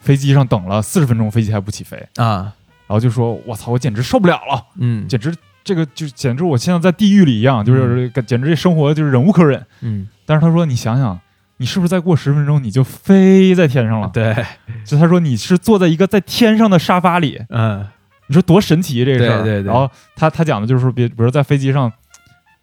[0.00, 2.52] 飞机上等了四十分钟，飞机还不起飞，啊
[2.88, 9.64] 然后就说我操，我简直受不了了，嗯简直这个就简直我现在在地狱里一样，就是简直这生活就是忍无可忍。
[9.82, 11.16] 嗯，但是他说你想想。
[11.58, 14.10] 你是不是再过十分钟你就飞在天上了？
[14.12, 14.44] 对，
[14.84, 17.82] 就他说你是坐在一个在天上的沙发里，嗯
[18.26, 19.42] 你说多神奇这个事儿。
[19.42, 21.90] 对对对然后他他讲的就是说，比比如在飞机上，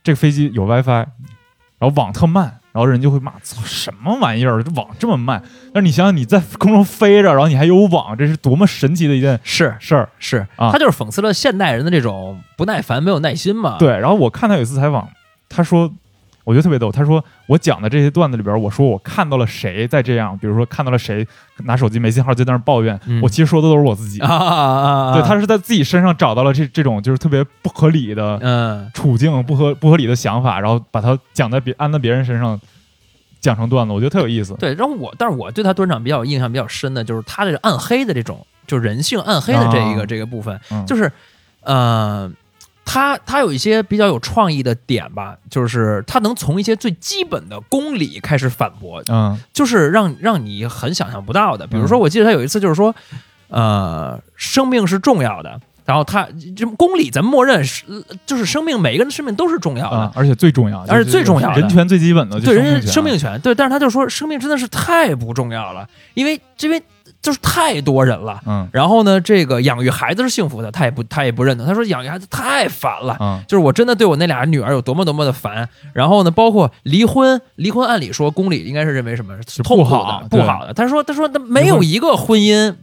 [0.04, 1.08] 这个飞机有 WiFi，
[1.84, 5.44] 然后网特慢，然后人就会骂：操什么玩意儿，这网这么慢？
[5.74, 10.08] 但是你想想你在空中飞着，然后你还有网，这是多么神奇的一件 是事儿。
[10.18, 15.10] 是，啊他就是讽刺了现代人的这种不耐烦、没有耐心嘛。，对，然后我看他有一次采访，
[15.50, 15.92] 他说。
[16.44, 21.26] 我觉得特别逗，他说我讲的这些段子里边，我说我看到了谁在这样，比如说看到了谁
[21.66, 24.20] 拿手机没信号就在那儿抱怨，嗯我其实说的都是我自己。
[24.20, 25.12] 啊啊啊！
[25.12, 32.60] 啊对他是在自己身上找到了这这种就是特别不合理的嗯处境不合不合理的想法，然后把它讲在别安在别人身上
[33.40, 34.54] 讲成段子，我觉得特有意思。
[34.56, 41.12] 对，然后我，但是我对他端场比较印象比较深的就是他这个暗黑的这种，就是人性暗黑的这一个、啊这个部分，嗯就是，
[41.62, 42.32] 呃，
[42.86, 51.66] 他他有一些比较有创意的点吧，就是他能从一些最基本的公理开始反驳，嗯就是让让你很想象不到的。
[51.68, 52.94] 比如说，我记得他有一次就是说，
[53.48, 55.60] 呃，生命是重要的。
[55.86, 57.84] 然后他这公理，咱默认是
[58.26, 66.82] 就是生命，每一个人的生命都是重要的，啊，而且最重要，而且最重要的人权最基本的，对人生命权生命权，对，但是他就说生命真的是太不重要了，因为这边
[67.24, 68.40] 就是太多人了。
[68.46, 71.66] 嗯然后呢，这个养育孩子是幸福的，他也不他也不认同。
[71.66, 75.68] 他说养育孩子太烦了，嗯就是我真的对我那俩女儿有多么多么的烦。
[75.94, 80.74] 然后呢，包括离婚，离婚按理说公理应该是认为什么是痛苦的不好的。
[80.74, 82.76] 他说他说他没有一个婚姻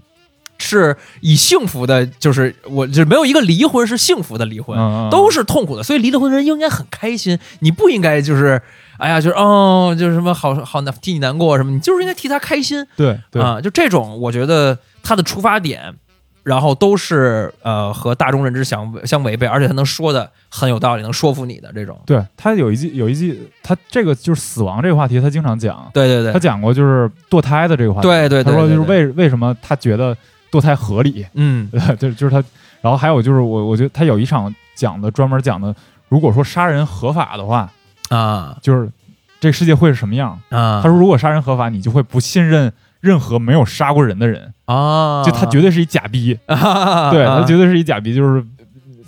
[0.58, 4.78] 是以幸福的，就是我就是没有一个离婚是幸福的离婚。
[5.10, 7.38] 都是痛苦的，所以离了婚的人应该很开心。
[7.60, 8.60] 你不应该就是，
[9.00, 13.60] 哎呀，就是哦，就是什么好好难替你难过什么，你就是应该替他开心对对啊。
[13.60, 15.94] 就这种，我觉得他的出发点，
[16.42, 21.98] 然后都是呃和大众认知相相违背，而且他能说的很有道理，能说服你的这种。
[22.06, 30.16] 对，他有一季有一季，他这个就是死亡这个话题，他经常讲，对对对他，讲过就是堕胎的这个话题，对对对他说就是为为什么他觉得
[30.50, 32.42] 堕胎合理，嗯 对，就是他，
[32.80, 35.74] 然后还有就是我我觉得他有一场讲的专门讲的，
[36.08, 37.70] 如果说杀人合法的话，
[38.10, 38.56] 啊。
[38.60, 38.90] 就是
[39.40, 40.38] 这个世界会是什么样？
[40.50, 42.70] 啊，他说，如果杀人合法，你就会不信任
[43.00, 48.44] 任何没有杀过人的人，啊，就他绝对是一假逼，啊，对他绝对是一假逼，就是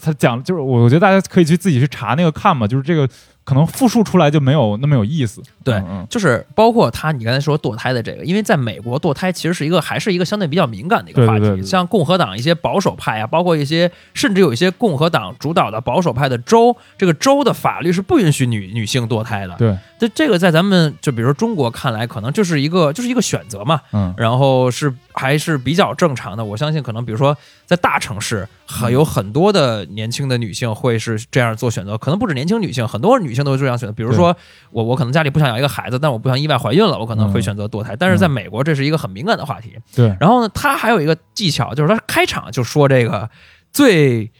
[0.00, 3.06] 他讲，就是我我觉得大家可以去自己去查那个看嘛，就是这个
[3.44, 5.42] 可能复述出来就没有那么有意思。
[5.64, 11.40] 对嗯嗯就是包括他，你刚才说堕胎的这个，因为在美国堕胎其实是一个还是一个相对比较敏感的一个话题。
[11.40, 19.54] 对对对对像共和党一些保守派啊，包括一些甚至有一些共和党主导的保守派的州，这个州的法律是不允许女女性堕胎的。
[19.56, 23.80] 对，这这个在咱们就比如说中国看来，可能就是一个就是一个选择嘛。
[23.92, 26.44] 嗯然后是还是比较正常的。
[26.44, 33.92] 我相信可能比如说在大城市，很有很多的年轻的女性会是这样做选择，可能不止年轻女性，很多女性都会这样选择。
[33.92, 34.36] 比如说
[34.70, 37.94] 我我可能家里不想养一个孩子，但我不想意外怀孕了，我可能会选择堕胎。
[37.96, 39.76] 但是在美国，这是一个很敏感的话题。
[39.94, 43.30] 对，然后呢，他还有一个技巧，就是他开场就说这个
[43.72, 44.30] 最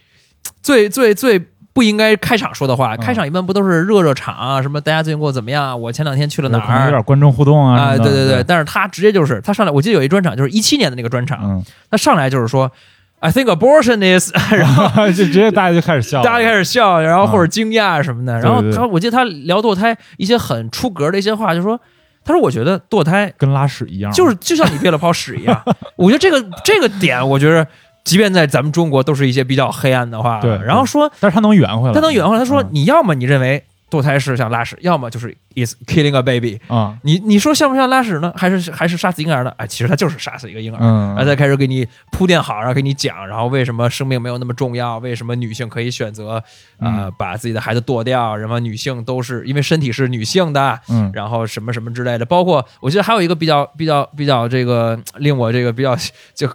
[0.61, 1.47] 最最最。
[1.73, 4.61] 不应该开场说的话，嗯开场一般不都是热热场啊？
[4.61, 5.79] 什么大家最近过得怎么样？
[5.81, 6.89] 我前两天去了哪可能有儿？
[6.91, 12.71] 点观众互动啊啊，对对对，但是他直接就是他上来，我记得有一专场，就是一七年的那个专场，嗯，他上来就是说
[13.19, 21.79] ，I think abortion is， 然后 就直接大家就开始笑，大家就开始笑，然后嗯或者惊讶什么的，然后他，我记得他聊堕胎一些很出格的一些话，就说，
[22.23, 25.59] 他说我觉得堕胎跟拉屎一样，就是就像你憋了泡屎一样，
[25.97, 27.65] 我觉得这个这个点，我觉得
[28.03, 32.69] 即便在咱们中国都是一些比较黑暗的话，对然后说但是他能圆回来，他能圆回来，他说嗯。
[32.71, 36.59] 你要么你认为堕胎是像拉屎，要么就是 is killing a baby。
[36.67, 38.33] 啊，你你说像不像拉屎呢？
[38.35, 39.53] 还是还是杀死婴儿呢？
[39.57, 40.79] 哎，其实他就是杀死一个婴儿。
[40.81, 46.43] 嗯，然后再开始给你铺垫好，然后给你讲，然后为什么生命没有那么重要，为什么女性可以选择
[46.79, 55.95] 呃嗯把自己的孩子剁掉，什么女性都是因为身体是女性的，嗯然后什么什么之类的，包括我记得还有一个比较比较比较这个令我这个比较
[56.33, 56.49] 就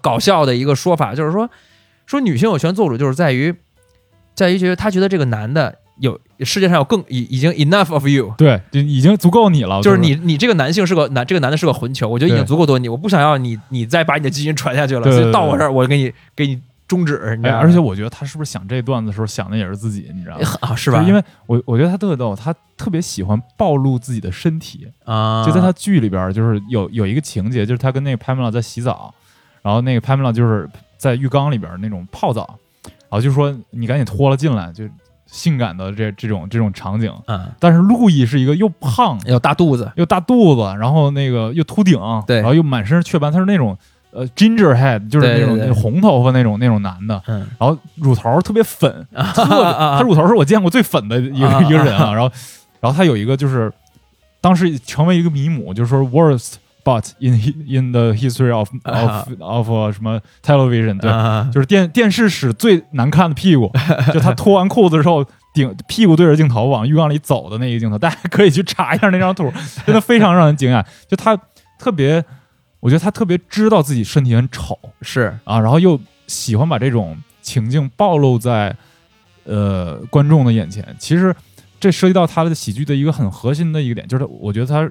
[0.00, 1.48] 搞笑的一个说法，就是说
[2.06, 3.54] 说女性有权做主，就是在于
[4.34, 8.32] 在于觉得她觉得这个男的有世界上有更已已经 enough of you。
[8.36, 17.62] 对，就已经足够你了，就是你，你这个男性是个男，这个男的是个混球，我觉得已经足够多你，我不想要你，你再把你的基因传下去了，对对所以到我这儿，我给你给你终止，你知哎，道吗？
[17.62, 20.48] 而且我觉得他是不是想这段子的时候想的也是自己，你知道吗？
[20.60, 21.00] 啊，是吧？
[21.00, 29.14] 就因为我我觉得他特别逗，他特别喜欢暴露自己的身体，啊，就在他剧里边，就是有有一个情节，就是他跟那个 Pamela 在洗澡，
[29.62, 34.84] 然后那个 Pamela 就是在浴缸里边那种泡澡，然后就说你赶紧脱了进来，就
[35.34, 37.12] 性感的这这种这种场景。
[37.26, 42.36] 嗯，但是路易是一个又胖又大肚子，又大肚子，然后那个又秃顶，对。
[42.36, 43.76] 然后又满身雀斑，他是那种
[44.12, 47.40] 呃 ginger head，就是那种红头发那种那种男的，嗯。
[47.58, 51.60] 然后乳头特别粉， 他乳头是我见过最粉的一个啊。
[51.62, 52.14] 一个人啊。
[52.14, 52.30] 然后，
[52.80, 53.72] 然后他有一个就是
[54.40, 57.34] 当时成为一个迷母，就是说 worst but in
[57.66, 63.72] in the history of 啊 of of 呃什么 television，对，啊就是电电视史最难看的屁股，
[64.12, 65.24] 就他脱完裤子之后。
[65.54, 69.52] 顶屁股对着镜头往浴缸里走的那一个镜头，大家可以去查一下那张图，
[69.86, 70.84] 真的非常让人惊讶。
[71.06, 71.40] 就他
[71.78, 72.24] 特别，
[72.80, 78.74] 我觉得他特别知道自己身体很丑，是啊，然后又喜欢把这种情境暴露在
[79.44, 80.84] 呃观众的眼前。
[80.98, 81.32] 其实
[81.78, 84.90] 这涉及到他的喜剧的一个很核心的一个点，就是我觉得他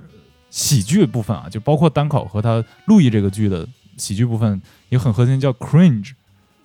[0.53, 6.11] 喜剧部分啊，就包括单口和他路易这个剧的喜剧部分，一个很核心叫 cringe。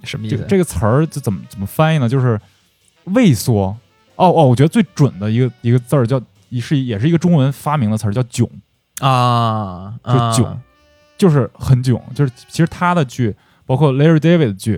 [0.04, 0.44] 什么意思？
[0.46, 2.06] 这个词儿就怎么怎么翻译呢？
[2.06, 2.38] 就是
[3.04, 3.74] 畏缩。
[4.16, 6.20] 哦哦，我觉得最准的一个一个字儿叫，
[6.50, 8.46] 也是也是一个中文发明的词儿，叫囧。
[9.00, 10.60] 啊，就囧，
[11.16, 14.72] 就是很囧，就是其实他的剧，包括 Larry David 的剧，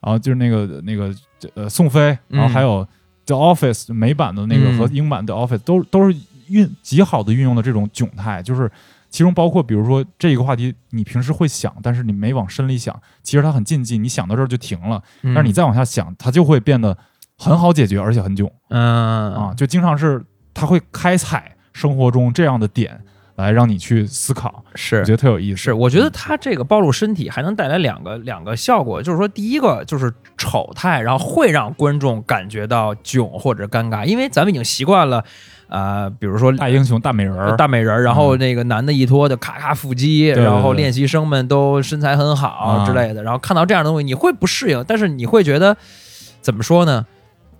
[0.00, 1.12] 然后就是那个那个
[1.54, 2.86] 呃宋飞，然后还有
[3.26, 6.16] The Office 美版的那个嗯和英版的 Office 都都是
[6.52, 8.70] 运极好的运用的这种窘态，就是
[9.10, 16.96] 其中包括比如说这个话题你平时会想，但是你没往深里想，其实它很禁忌，你想到这儿就停了，嗯但是你再往下想，它就会变得
[17.36, 23.00] 很好解决，而且很囧嗯啊，就经常是它会开采生活中这样的点
[23.36, 24.62] 来让你去思考。
[24.74, 25.56] 是我觉得特有意思。
[25.56, 35.24] 是，我觉得他这个暴露身体还能带来两个两个效果，就是说，第一个就是丑态，然后会让观众感觉到囧或者尴尬，因为咱们已经习惯了，
[35.72, 45.74] 呃，比如说大英雄、大美人儿，大美人儿，然后那个男的一脱就咔咔腹肌，然后练习生们都身材很好啊之类的，然后看到这样的东西，你会不适应，但是你会觉得
[46.42, 47.06] 怎么说呢？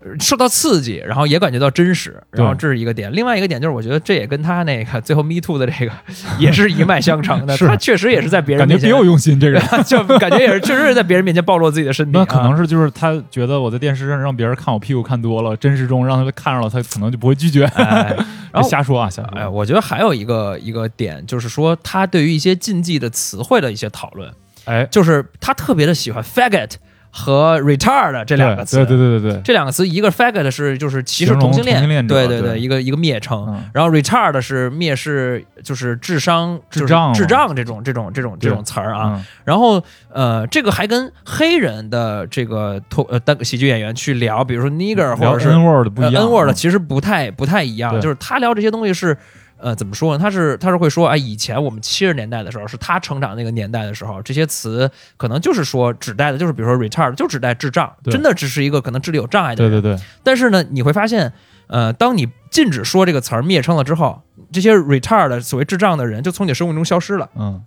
[0.04, 3.12] 呃受到刺激，然后也感觉到真实，然后这是一个点。
[3.12, 5.92] 另外一个点就是，我觉得这也跟他那个最后 Me Too 的这个
[6.38, 7.56] 也是一脉相承的。
[7.66, 9.38] 他确实也是在别人感觉面前别有用心。
[9.38, 12.20] 这个人， 就感觉也是确实是在别人面前暴露自己的身体、 啊。
[12.20, 17.64] 那可能是就是他觉得我在电视上让别人看我屁股看多了，真实中让他看着了，他可能就不会拒绝。
[17.64, 18.14] 哎，
[18.52, 19.38] 然后瞎说啊，瞎说。
[19.38, 24.30] 哎，我觉得还有一个一个点，就是说他对于一些禁忌的词汇的一些讨论，
[24.64, 26.70] 哎，就是他特别的喜欢 faggot
[27.14, 28.78] 和 retard 这两个词。
[28.78, 33.44] 对对对对对，这两个词，一个 faggot 是就是歧视同性恋，对对对一个一个蔑称。
[33.48, 39.12] 嗯然后 retard 是蔑视，就是智商、智障智障这种这种这种这种词儿啊。
[39.14, 49.16] 嗯然后呃，这个还跟黑人的这个脱呃单喜剧演员去聊，比如说 nigger 或者是 N word 不一样呃、N word 嗯其实不太不太一样，对就是他聊这些东西是。
[49.62, 50.22] 呃，怎么说呢？
[50.22, 59.72] 他是他是会说，哎，以前我们七十年代的时候，是他成长那个年代的时候，这些词可能就是说指代的，就是比如说 retard，就指代智障，真的只是一个可能智力有障碍的人。
[59.72, 61.32] 对对对，但是呢，你会发现，
[61.68, 64.22] 呃，当你禁止说这个词儿蔑称了之后，
[64.52, 67.62] 这些 retard 所谓智障的人就从你生活中消失了，嗯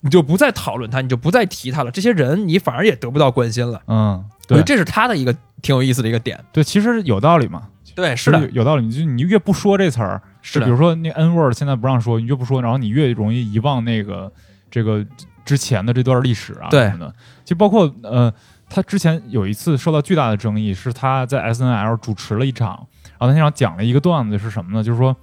[0.00, 1.90] 你就不再讨论他，你就不再提他了。
[1.90, 3.80] 这些人你反而也得不到关心了。
[3.86, 6.38] 嗯，对这是他的一个挺有意思的一个点。
[6.52, 7.62] 对，其实有道理嘛。
[7.94, 14.30] 对，是的有道理，你就你越不说这词儿，是比如说那 N word 现在不让说，你越不说，然后你越容易遗忘那个
[14.70, 15.02] 这个
[15.42, 17.14] 之前的这段历史啊对什么的。
[17.46, 18.30] 就包括呃，
[18.68, 22.86] 他之前有一次受到巨大的争议，是他在 S N L 主持了一场，
[23.18, 24.84] 然后他那场讲了一个段子是什么呢？
[24.84, 25.16] 就是说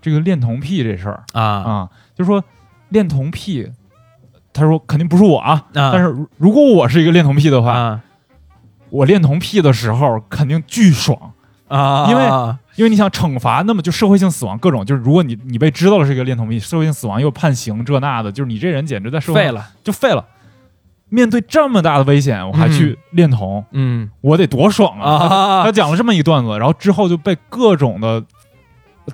[0.00, 2.44] 这个恋童癖这事儿啊啊，就是说
[2.90, 3.68] 恋童癖，
[4.52, 5.90] 他说肯定不是我啊，啊！
[5.92, 8.00] 但是如如果我是一个恋童癖的话，啊
[8.90, 11.32] 我恋童癖的时候肯定巨爽。
[11.68, 12.24] 啊，因为
[12.78, 19.68] 因为你想惩罚，那么就社会性死亡各种，就是如果你你被知道了是一个恋童癖，社会性死亡又判刑这那的，就是你这人简直在社会废了。
[19.82, 20.24] 就废了。
[21.08, 25.10] 面对这么大的危险，我还去恋童，嗯我得多爽啊！
[25.10, 28.22] 啊他，讲了这么一段子，然后之后就被各种的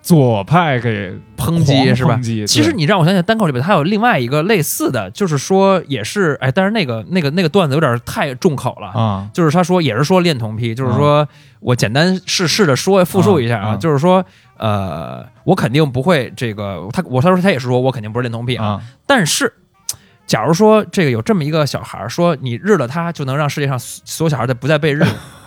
[0.02, 2.18] 左派给抨击是吧？
[2.46, 8.88] 其实你让我想起单口里边，它有另外一个类似的，就是说也是哎，但是那个那个那个段子有点太重口了。
[8.88, 11.26] 啊，就是他说也是说恋童癖，就是说
[11.60, 14.24] 我简单试试着说复述一下啊，就是说
[14.56, 19.52] 呃，我肯定不会这个他我他说他也是说我肯定不是恋童癖啊，啊，但是
[20.26, 25.04] 假如说这个有这么一个小孩儿说你日了他就能让世界上所有小孩再不再被日，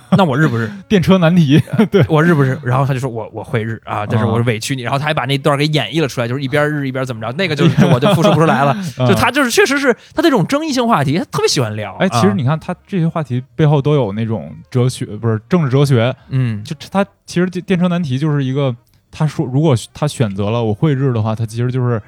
[0.18, 0.70] 那我日不日？
[0.88, 2.58] 电车难题，对，我日不日？
[2.64, 8.76] 然后他就说我我会日啊，但是我委屈你，然后他还把那段给演绎了出来，就是一边日一边怎么着，那个就 是我就复述不出来了。
[9.00, 11.96] 就他就是确实是他这种争议性话题，他特别喜欢聊。
[11.96, 18.76] 哎，其实啊你看他这些话题背后都有那种哲学，不是政治哲学，嗯就他其实电电车难题就是一个，
[19.12, 22.02] 他说如果他选择了我会日的话，他其实就是。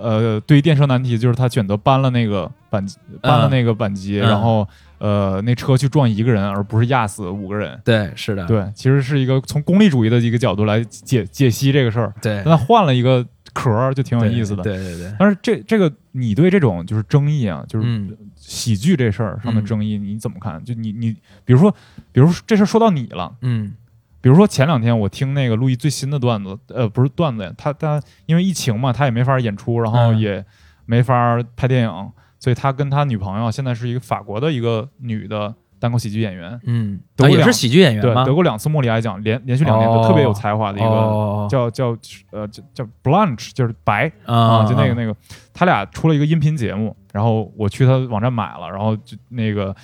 [0.00, 4.64] 呃，对于电车难题，就是他选择搬了那个扳机，搬了那个板机，嗯然后
[4.98, 7.80] 呃，那车去撞一个人，而不是压死五个人。
[7.84, 8.46] 对是的。
[8.46, 12.12] 对，其实是一个从功利主义的一个角度来解解析这个事儿。
[12.20, 12.42] 对。
[12.44, 14.62] 但他换了一个壳儿，就挺有意思的。
[14.62, 18.16] 对对对，但是这这个你对这种就是争议啊，就是嗯。
[18.36, 20.64] 喜剧这事儿上的嗯争议，你怎么看？
[20.64, 21.70] 就你你比如说，
[22.12, 23.74] 比如说这事儿说到你了，嗯。
[24.20, 30.18] 比如说前两天我听那个陆毅最新的段子，呃，不是段子呀，他他因为疫情嘛，他也没法演出，然后嗯。
[30.18, 30.44] 也
[30.86, 38.24] 没法拍电影，所以他跟他女朋友现在是一个法国的一个女的单口喜剧演员，嗯，德国啊也是喜剧演员对，吗？
[38.24, 40.88] 得过两次莫里哀奖，连连续两年哦都特别有才华的一个。
[40.88, 41.96] 哦叫叫
[42.30, 45.16] 呃叫叫 Blanche，就是白啊啊，就那个那个，
[45.54, 49.74] 他俩出了一个音频节目，然后我去他网站买了，然后就那个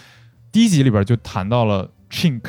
[0.52, 2.42] 第一集里边就谈到了 chink，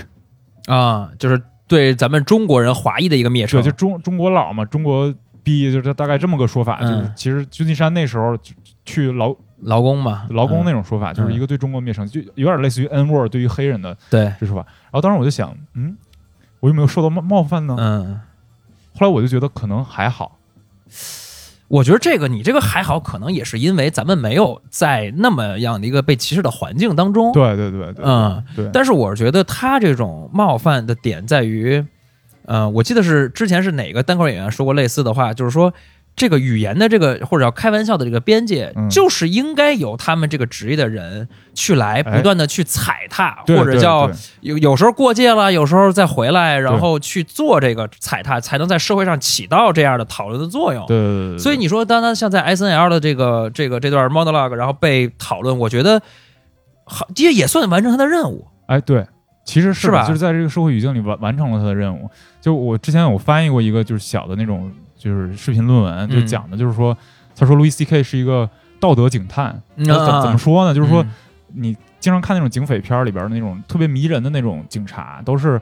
[0.66, 8.38] 啊，就是对咱们中国人华裔的一个蔑对，称，就中中国佬嘛，中国逼，就是大概这么个说法，嗯就是其实旧金山那时候
[8.84, 14.62] 去劳劳工嘛，劳工那嗯种说法，就是一个对中国蔑称，就有点类似于 N word 对于黑人的对，这说法。
[14.84, 15.96] 然后当时我就想，嗯，
[16.60, 17.76] 我有没有受到冒冒犯呢？
[17.80, 18.20] 嗯。
[18.98, 20.38] 后来我就觉得可能还好，
[21.68, 27.34] 我觉得这个你这个还好，可能也是因为咱们没有在那么样的一个被歧视的环境当中。
[27.34, 31.86] 对对对对，嗯，对，但是我是觉得他这种冒犯的点在于，
[32.46, 35.74] 呃，我记得是之前是哪个单口演员说过类似的话，就是说
[36.16, 44.10] 这个语言的这个或者叫开玩笑的这个边界，嗯就是应该由他们这个职业的人去来不断的去踩踏，对或者叫
[44.40, 50.86] 有有时候过界了，有时候再回来，然后去做这个踩踏，才能在社会上起到这样的讨论的作用。
[50.88, 56.02] 对对对对，所以你说，当他像在 S N L 的这个这个这段 monologue，然后被讨论，我觉得
[56.86, 58.48] 好，这也算完成他的任务。
[58.68, 59.06] 哎，对，
[59.46, 62.10] 其实是吧的就是在这个社会语境里完完成了他的任务。
[62.40, 66.98] 就我之前有翻译过一个就是小的那种就是视频论文，就嗯讲的就是说，
[67.36, 70.74] 他说路易 C K 是一个道德警探，嗯他怎啊怎么说呢？
[70.74, 71.10] 就是说嗯
[71.58, 75.62] 你经常看那种警匪片里边儿那种特别迷人的那种警察，都是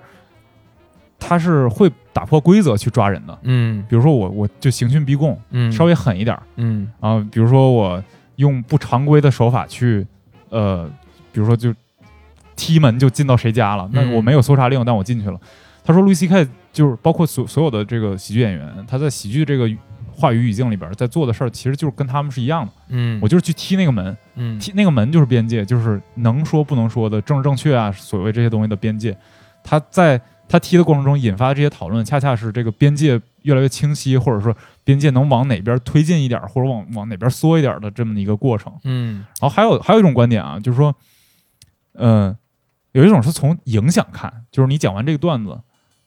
[1.19, 3.38] 他是会打破规则去抓人的。
[3.43, 8.03] 嗯比如说我我就刑讯逼供，嗯，稍微狠一点儿，嗯然后比如说我
[8.38, 10.05] 用不常规的手法去，
[10.49, 10.89] 呃，
[11.31, 11.73] 比如说就
[12.55, 15.39] 踢门就进到谁家了，那嗯我没有搜查令，但我进去了。
[15.84, 19.69] 他说路易 C K 就是包括所所有的这个喜剧演员，他在喜剧这个
[20.11, 22.71] 话语语境里边在做的事儿，其实就是跟他们是一样的。
[22.89, 29.17] 嗯，我就是去踢那个门，嗯踢那个门就是边界，就是能说不能说的政治正确啊，所谓这些东西的边界。
[29.63, 30.19] 他在
[30.49, 38.74] 他踢的过程中引发的这些讨论，恰恰是这个边界越来越清晰，或者说边界能往哪边推进一点，或者往往哪边缩一点的这么一个过程。
[38.84, 40.93] 嗯然后还有还有一种观点啊，就是说，
[41.93, 42.36] 嗯、
[42.91, 45.57] 有一种是从影响看，就是你讲完这个段子，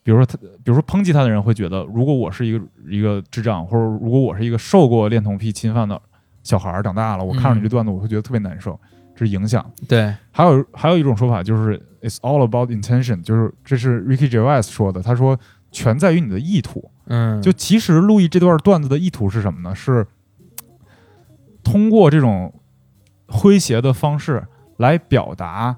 [0.07, 6.01] 比如说他，比如说抨击他的人会觉得，如果我是一个一个智障，或者如果我是一个受过恋童癖侵犯的
[6.45, 8.79] 小孩儿长大了，我看到你这段子，我会觉得特别难受，
[9.17, 9.69] 这是影响。
[9.89, 15.37] 对，还有还有一种说法就是 "It's all about intention"，就是这是 Ricky Gervais 说的，他说
[15.73, 16.89] 全在于你的意图。
[17.09, 19.75] 嗯就其实路易这段段子的意图是什么呢？
[19.75, 20.07] 是
[21.65, 22.55] 通过这种
[23.27, 24.47] 诙谐的方式
[24.77, 25.77] 来表达，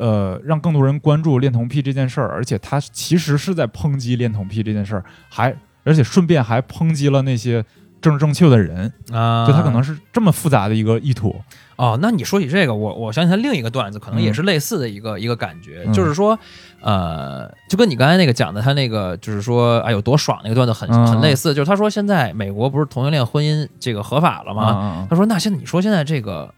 [0.00, 7.62] 呃，让更多人关注恋童癖这件事儿，而且他其实是在抨击恋童癖这件事儿，还而且顺便还抨击了那些
[8.00, 11.36] 政治正确的人，啊，就他可能是这么复杂的一个意图。
[11.76, 16.38] 哦，那你说起这个，我我想起他另一个段子，可能也嗯是类似的一个、一个感觉，嗯就是说，
[16.80, 24.72] 呃，就跟你刚才那个讲的，他那个就是说，哎有多爽那个段子很嗯很类似，就是他说现在美国不是同性恋婚姻这个合法了吗？
[24.72, 25.06] 吗？
[25.08, 26.52] 他说那现在你说现在这个。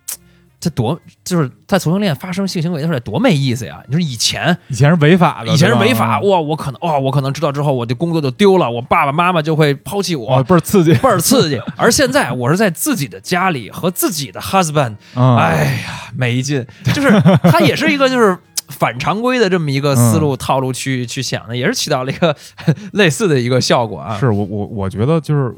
[0.62, 3.82] 这多就是在同性恋发生性行为的时候得多没意思呀！
[3.88, 10.94] 你说以前以前是违法的，以前是违法，哇，我可能哇，我可能知道之后我的工作就丢了，我爸爸妈妈就会抛弃我，哦，倍儿刺激。
[10.94, 11.60] 倍儿刺激。
[11.76, 17.10] 而现在我是在自己的家里和自己的 husband 嗯，哎呀，没劲，就是
[17.50, 18.38] 他也是一个就是
[18.68, 22.36] 反常规的这么一个思路套路去去想的，也是起到了一个
[22.94, 24.16] 类似的一个效果啊。
[24.16, 25.52] 是我我我觉得就是，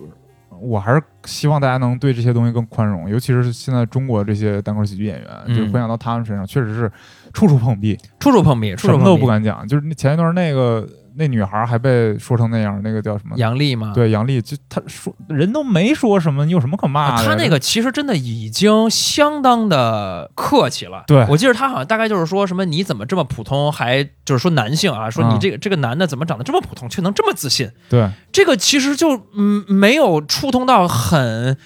[0.61, 6.93] 我还是希望大家能对这些东西更宽容，尤其是现在中国这些单口喜剧演员，嗯就是回想到他们身上，确实是
[7.33, 9.17] 处处碰壁，处处碰壁，处什么都。
[9.25, 9.67] 不敢讲。
[9.67, 10.87] 就是那前一段那个
[11.17, 13.37] 那女孩还被说成那样，那个叫什么？
[13.37, 17.23] 杨丽吗，对，杨丽，就她说人都没说什么，你有什么可骂的？
[17.23, 21.05] 啊他那个其实真的已经相当的客气了。
[21.07, 27.71] 对我记得她好像大概就是说什么你怎么这么普通，还就是说男性啊，说你嗯这个、这个男的怎么长得这么普通，却能这么自信？
[27.89, 31.57] 对这个其实就嗯没有触通到很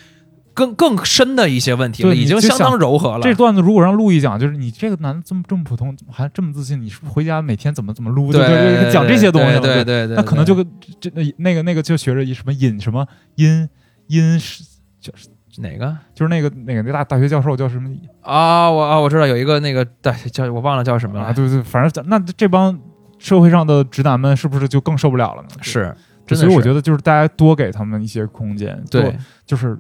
[0.59, 3.21] 更更深的一些问题就已经相当柔和了。
[3.23, 8.33] 这段子如果让陆毅讲，就是你这个男的这么这么普通，还这么自信，你是不是回家每天怎么怎么撸？
[8.33, 10.67] 对就就就讲这些东西了，对对对对，那可能就跟
[11.01, 13.07] 这那那个那个就学着一什么引什么
[13.37, 13.69] 因
[14.09, 14.65] 因是
[15.01, 15.29] 就是
[15.59, 17.89] 哪个就是那个那个那大大学教授叫什么
[18.23, 18.69] 啊？
[18.69, 21.33] 我啊我知道有一个那个大叫我忘了叫什么了，啊？
[21.33, 22.77] 对对，反正那这帮
[23.19, 25.49] 社会上的直男们是不是就更受不了了呢？
[25.61, 25.95] 是
[26.31, 29.79] 所以我觉得就是大家多给他们一些空间，对，就是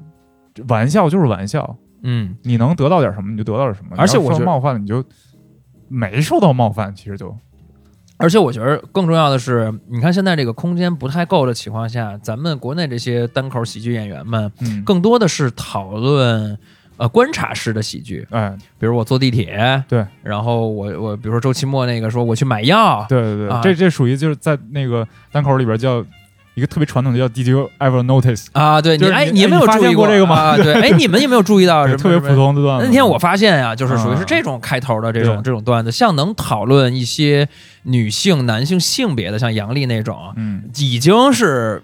[0.68, 5.04] 玩笑就是玩笑，嗯，你能得到点什么你就得到点什么，而且我觉得受冒犯了你就
[5.88, 7.36] 没受到冒犯，其实就。
[8.20, 16.58] 而且我觉得更重要的是，你看现在这个空间不太够的情况下，咱们国内这些单口喜剧演员们，嗯，更多的是讨论
[16.96, 23.60] 呃观察式的喜剧，哎，比如我坐地铁，对，然后我我比如说周奇墨那个说我去买药，对对对，啊。
[23.62, 26.04] 这这属于就是在那个单口里边叫
[26.58, 28.46] 一个特别传统的叫 Did you ever notice？
[28.52, 32.86] 啊，对你就是哎，你有没有注意过这个吗啊，对，哎，你们有没有注意到什么特别普通的段子。
[32.86, 37.48] 那天我发现呀、就是属于是嗯这种开头的这种对这种段子，像能讨论一些
[37.84, 41.82] 女性、男性性别的，像杨笠那种，嗯，已经是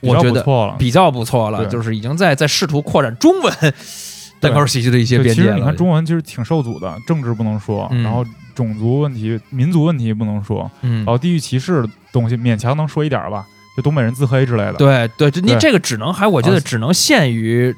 [0.00, 0.44] 我觉得。
[0.78, 3.52] 比较不错了，就是已经在在试图扩展中文
[4.40, 5.48] 单口喜剧的一些边界了。
[5.48, 13.46] 其实你看中文其实挺受阻的，政治不能说，嗯然后种族问题、民族问题不能说，嗯然，后地域歧视的东西勉强能说一点儿吧，
[13.76, 14.74] 就东北人自黑之类的。
[14.74, 17.74] 对对，就你这个只能还我觉得啊只能限于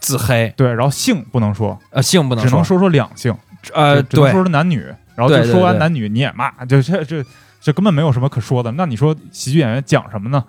[0.00, 3.34] 自黑，对，然后性不能说，呃，性不能只能说说两性，
[3.72, 4.84] 呃，只只能对说说男女，
[5.14, 7.24] 然后就说完男女你也骂，就这这
[7.60, 8.72] 这根本没有什么可说的。
[8.72, 10.42] 那你说喜剧演员讲什么呢？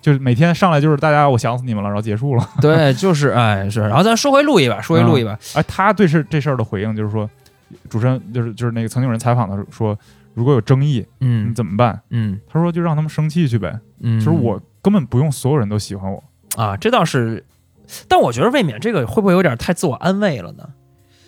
[0.00, 2.46] 就是每天上来就是大家我想死你们了，然后结束了。
[2.60, 7.28] 对，就是哎是，然后咱说回路易吧，说回路易吧，哎，他对事这事儿的回应就是说，
[7.88, 9.98] 主持人就是就是那个曾经有人采访的时候说，
[10.34, 12.00] 如果有争议，嗯你嗯怎么办？
[12.10, 13.78] 嗯他说就让他们生气去呗。
[14.00, 16.22] 嗯，就是我根本不用所有人都喜欢我。
[16.56, 17.44] 啊，这倒是，
[18.08, 20.68] 但我觉得未免这个会不会有点太自我安慰了呢？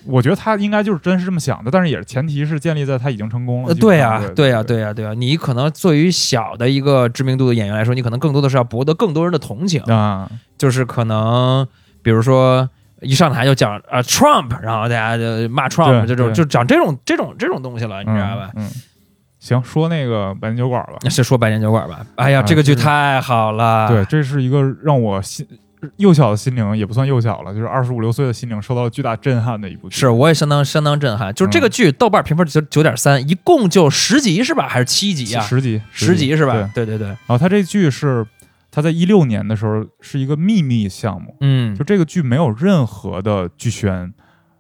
[0.09, 3.75] 我觉得他应该就是真是这么想的，但是也是前提是建立在他已经成功了。
[3.75, 11.67] 对呀、上对对呀、对对呀、对呀、你可能作为小的一个知名度的演员来说，你可能更多的是要博得更多人的同情，啊，就是可能
[12.03, 12.69] 比如说
[13.01, 18.51] 一上台就讲啊、Trump，然后大家就骂 Trump，对对这种就讲这种这种这种东西了，你知道吧？
[18.55, 18.65] 嗯？
[18.65, 18.71] 嗯，
[19.47, 20.95] 行，说那个百年酒馆吧。
[21.03, 22.05] 那是说百年酒馆吧？
[22.17, 25.47] 哎呀，啊这个剧太好了，对，这是一个让我心
[25.99, 29.95] 幼小的心灵也不算幼小了，就是二十五六岁的心灵受到了巨大震撼的一部剧。
[29.95, 31.33] 是，我也相当相当震撼。
[31.33, 34.67] 就是这个剧豆瓣评分九九点三，一共就十集是吧？
[34.67, 35.41] 还是七集啊？
[35.43, 36.69] 十集，十集是吧？
[36.75, 38.27] 对对对，然后他这剧是
[38.73, 44.13] 他在一六年的时候是一个秘密项目，嗯就这个剧没有任何的剧宣，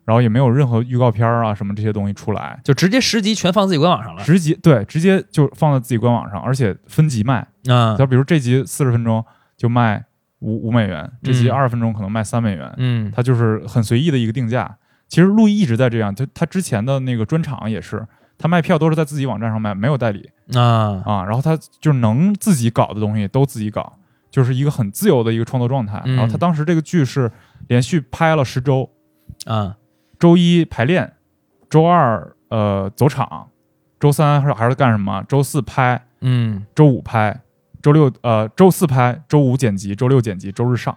[0.07, 4.25] 然后也没有任何预告片啊什么这些东西出来，就直接十集全放自己官网上了。
[4.25, 7.47] 十集对直接就放在自己官网上，而且分级卖。
[7.69, 9.23] 啊，就比如这集四十分钟
[9.57, 10.05] 就卖
[10.39, 14.77] 五五美元，这集嗯二十分钟可能卖三美元，嗯它就是很随意的一个定价。
[15.09, 18.07] 其实路易一直在这样，他他之前的那个专场也是，
[18.39, 21.25] 他卖票都是在自己网站上卖，没有代理啊，啊。
[21.25, 23.93] 然后他就是能自己搞的东西都自己搞，
[24.31, 26.01] 就是一个很自由的一个创作状态。
[26.05, 27.31] 嗯然后他当时这个剧是
[27.69, 28.89] 连续拍了十周，
[29.47, 29.77] 啊，
[30.19, 31.13] 周一排练，
[31.69, 33.49] 周二呃走场，
[33.99, 35.23] 周三还是还是干什么？
[35.29, 37.41] 周四拍，嗯，周五拍，
[37.83, 40.97] 周六呃周四拍，周五剪辑，周六剪辑，周日上，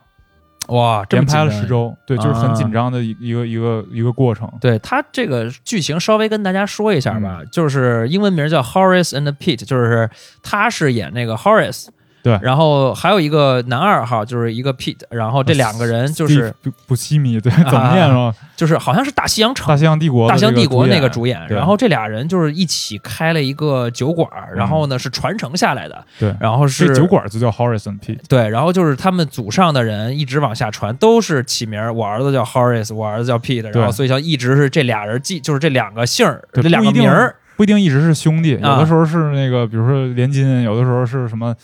[0.68, 1.66] 哇，连拍了十。
[1.68, 4.50] 周，对，就是很啊紧张的一一个一个一个过程。
[4.62, 10.10] 对他这个剧情稍微跟大家说一下嗯吧，就是英文名叫 Horace and Pete，就是
[10.44, 11.88] 他是演那个 Horace，
[12.24, 12.38] 对。
[12.42, 18.34] 然后还有一个男二号就是一个 Pete，然后这两个人就是不不西米，对，怎么念啊？
[18.56, 38.80] 就是好像是大西洋城大西洋帝国大西洋帝国那个主演，然后这俩人就是一起开了一个酒馆，然后呢是传承下来的，对，然后是这酒馆就叫 Horison P，对，然后就是他们祖上的人一直往下传，都是起名儿，我儿子叫 Horace，我儿子叫 Pete，然后所以像一直是这俩人记，就是这两个姓儿，这两个名儿，不一定一直是兄弟，有啊。
[38.80, 41.56] 的时候是那个，比如说连金，有的时候是什么，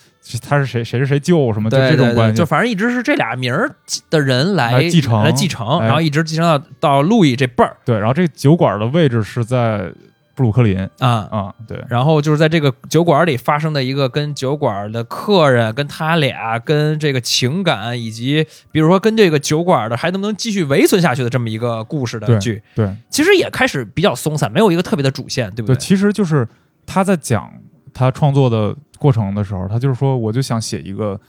[0.42, 2.38] 他是谁谁是谁舅什么，就这种关系。
[2.38, 2.46] 就。
[2.46, 3.70] 反正一直是这俩名儿
[4.10, 5.86] 的人来来继承来继承，哎。
[5.86, 7.78] 然后一直继承到到路易这辈儿。
[7.86, 9.92] 对，然后这酒馆的位置是在
[10.34, 10.78] 布鲁克林。
[11.00, 11.28] 啊。
[11.32, 22.90] 啊，对，然后就是在这个酒馆里发生的一个跟酒馆的客人、跟他俩、跟这个情感，以及比如说跟这个酒馆的还能不能继续维存下去的这么一个故事的对剧，对。
[23.10, 26.48] 其实也开始比较松散，没有一个特别的主线，对不对，其实就是
[26.86, 27.52] 他在讲
[27.96, 31.20] 他创作的过程的时候，他就是说，我就想写一个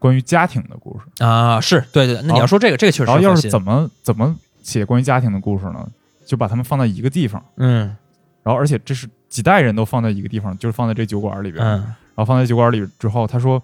[0.00, 1.24] 关于家庭的故事。
[1.24, 5.88] 啊，是对对，那你要说这个，这个确实然后要是怎么怎么写关于家庭的故事呢？
[6.26, 7.96] 就把他们放在一个地方，嗯
[8.42, 11.64] 然后而且这是几代人都放在一个地方，就是放在这酒馆里边。
[11.64, 13.62] 嗯然后放在酒馆里之后，他说，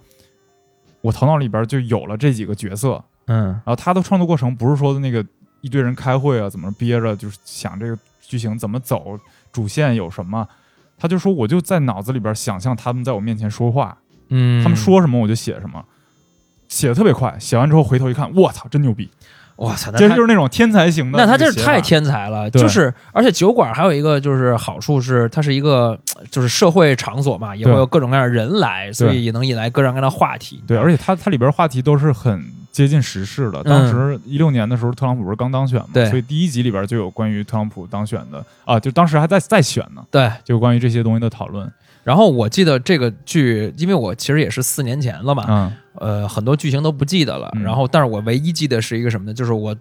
[1.00, 3.02] 我头脑里边就有了这几个角色。
[3.26, 5.26] 嗯然后他的创作过程不是说那个
[5.60, 9.18] 一堆人开会啊，怎么憋着，就是想这个剧情怎么走，
[9.50, 10.46] 主线有什么。
[11.04, 13.94] 他就说，我就在脑子里边想象他们在我面前说话，
[14.30, 15.84] 嗯，他们说什么我就写什么，
[16.66, 17.36] 写的特别快。
[17.38, 19.10] 写完之后回头一看，我操，真牛逼！
[19.56, 21.52] 哇塞，那这就是那种天才型的那他个写法。
[21.52, 26.00] 这是太天才了，就是而且酒馆还有一个就是好处是它是一个
[26.32, 30.64] 就是社会场所嘛，也会有各种各样的人来，所以也能引来各种各样的话题。
[30.66, 32.42] 对，而且它它里边话题都是很
[32.74, 33.62] 接近时事了。
[33.62, 41.72] 当时一六年的时候，特朗普不是刚当选嘛，所以第一集里边就有关于特朗普当选的啊，就当时还在在选呢，对，就关于这些东西的讨论。
[42.02, 47.48] 然后我记得这个剧，因为我其实也是四年前了嘛，嗯呃，很多剧情都不记得了。
[47.54, 49.32] 嗯然后，但是我唯一记得是一个什么呢？
[49.32, 49.74] 就是我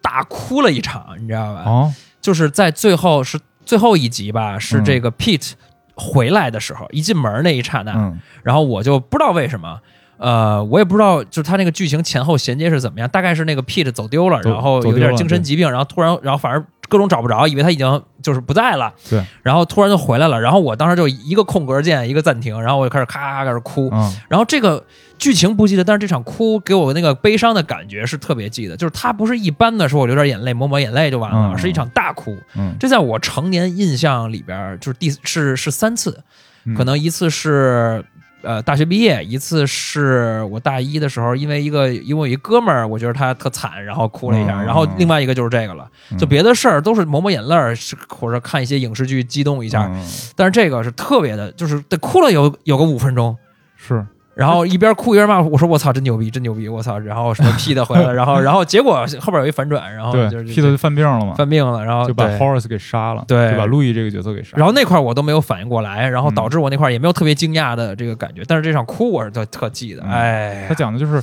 [0.00, 1.64] 大哭了一场，你知道吧？
[1.66, 5.52] 哦，就是在最后是最后一集吧，是嗯这个 Pete
[5.94, 9.78] 回来的时候，一进门那一刹那，嗯然后我就不知道为什么。
[10.20, 13.08] 呃，我也不知道，就是他那个剧情前后衔接是怎么样。
[13.08, 18.92] 大概是那个 Pete 走丢了，然后有点精神疾病，然后突然，然后反正各种找不着，以为他已经就是不在了。
[19.08, 23.88] 对，然后突然就回来了，然后我当时就一个空格键，一个暂停，然后我就开始咔咔开始哭。
[23.92, 24.84] 嗯然后这个
[25.16, 32.36] 剧情不记得，但是这场哭给我那个悲伤的感觉是特别记得，就是他不是一般的说我流点眼泪抹抹眼泪就完了，嗯是一场大哭。
[32.56, 36.22] 嗯，这在我成年印象里边就是第是是三次，
[36.64, 38.04] 嗯可能一次是
[38.42, 44.64] 呃大学毕业，一次是我大一的时候，因为一个因为我一哥们儿，我觉得他特惨，然后哭了一下，嗯。
[44.64, 45.88] 然后另外一个就是这个了，
[46.18, 47.74] 就别的事儿都是抹抹眼泪儿，
[48.08, 50.06] 或者看一些影视剧激动一下，嗯。
[50.34, 53.36] 但是这个是特别的，就是得哭了有有个五分钟。
[53.76, 54.04] 是
[54.40, 56.98] 然后一边哭一边骂，我说我操，真牛逼，真牛逼，我操！
[56.98, 63.50] 然后什么 P 的回来了， 然后然后结果后边有一反转，然后就是，Pete 就犯病了嘛，犯病了，然后就把 Horace 给杀了，对。
[63.50, 64.58] 就把路易这个角色给杀了。
[64.58, 70.10] 然后那块儿我都没有反应过来，然后嗯导致我那块儿也没有特别惊讶的这个感觉，但是这场哭我是特特记得，嗯。
[70.10, 71.22] 哎呀，他讲的就是，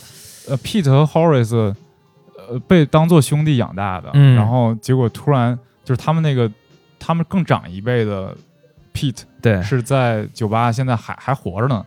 [0.50, 1.74] 呃，Pete 和 Horace，
[2.50, 4.36] 呃，被当做兄弟养大的，嗯。
[4.36, 6.52] 然后结果突然就是他们那个
[7.00, 8.36] 他们更长一辈的
[8.94, 9.62] Pete 对。
[9.64, 11.84] 是在酒吧现在还还活着呢，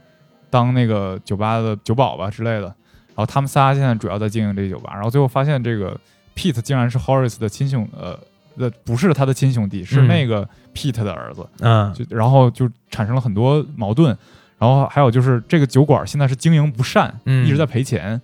[0.51, 2.75] 当那个酒吧的酒保吧之类的。
[3.09, 5.99] 然后他们仨现在主要在经营这个酒吧，然后最后发现这个
[6.35, 8.19] Pete 竟然是 Horace 的亲兄，呃，
[8.57, 11.47] 呃，不是他的亲兄弟，是嗯那个 Pete 的儿子。
[11.59, 14.17] 嗯就然后就产生了很多矛盾，
[14.59, 18.19] 然后还有就是这个酒馆现在是经营不善，嗯一直在赔钱，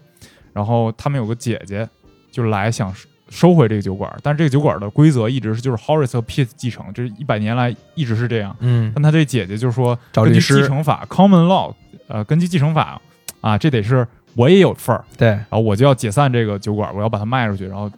[0.54, 1.86] 然后他们有个姐姐
[2.30, 8.56] 就来想收收回这个酒馆，但是这个酒馆的规则一直是就是 Horace 和 Pete 继承，这一百年来一直是这样。
[8.60, 11.74] 嗯但他这姐姐就说，根据继承法 common law，
[12.08, 13.00] 呃，根据继承法
[13.40, 17.90] 啊，这得是我也有份儿，对然后我就要解散这个酒馆，我要把它卖出去，然后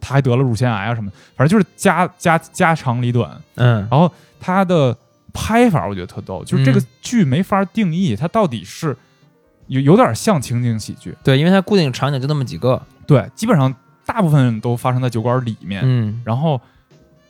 [0.00, 3.30] 他还得了乳腺癌啊什么的，反正就是家家家长里短。
[3.56, 4.10] 嗯然后
[4.40, 4.96] 他的
[5.32, 8.96] 拍法我觉得特逗，就是这个嗯剧没法定义它到底是
[9.66, 16.60] 有有点像情景喜剧，对，因为它固定场景就那么几个，对，基本上大部分都发生在酒馆里面，嗯然后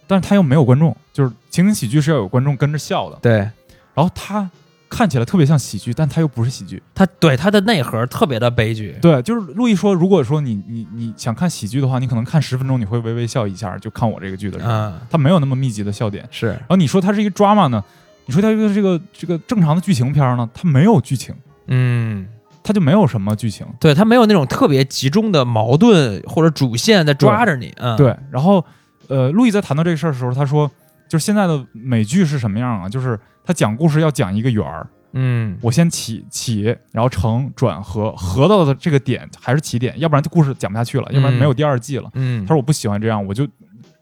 [0.06, 3.50] 但是他又没有观众，就是情景喜剧是要有观众跟着笑的，对。
[3.94, 4.50] 然后它
[4.96, 6.80] 看起来特别像喜剧，但它又不是喜剧。
[6.94, 16.24] 它对它的内核特别的悲剧，对，就是路易说，如果说你你你想看喜剧的话，你可能看十分钟你会微微笑一下，就看我这个剧的时候，嗯，它没有那么密集的笑点。
[16.30, 17.82] 是然后你说它是一个 drama 呢？
[18.26, 20.48] 你说它一个这个这个正常的剧情片呢？
[20.54, 21.34] 它没有剧情，
[21.66, 22.24] 嗯，
[22.62, 23.66] 它就没有什么剧情。
[23.80, 28.64] 对，它没有那种特别集中的矛盾或者主线在抓着你，嗯，对，然后
[29.08, 30.70] 呃，路易在谈到这个事儿的时候，他说，
[31.08, 32.88] 就是现在的美剧是什么样啊？
[32.88, 35.56] 就是他讲故事要讲一个圆儿，嗯。
[35.60, 42.10] 我先起起，然后承转合，合到的这个点还是起点，要不然这故事讲不下去了，要不然没有第二季了。
[42.14, 42.42] 嗯。
[42.44, 43.46] 他说我不喜欢这样，我就